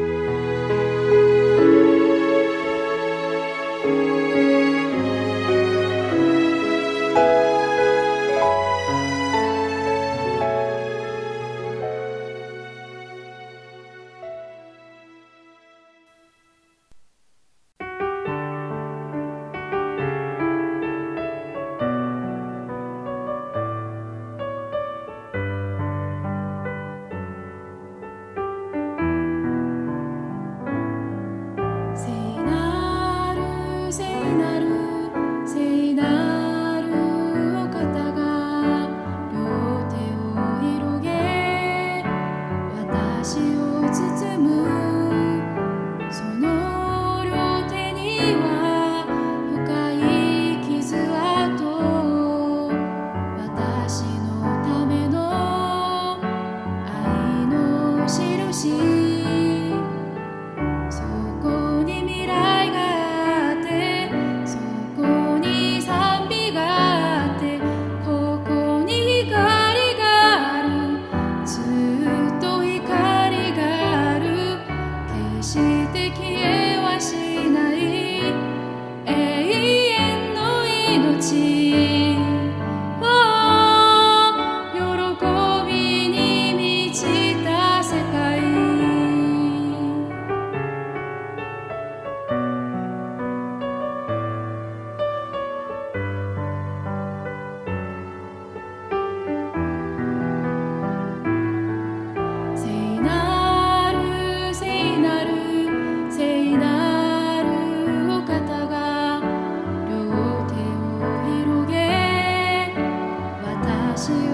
[113.96, 114.33] see you.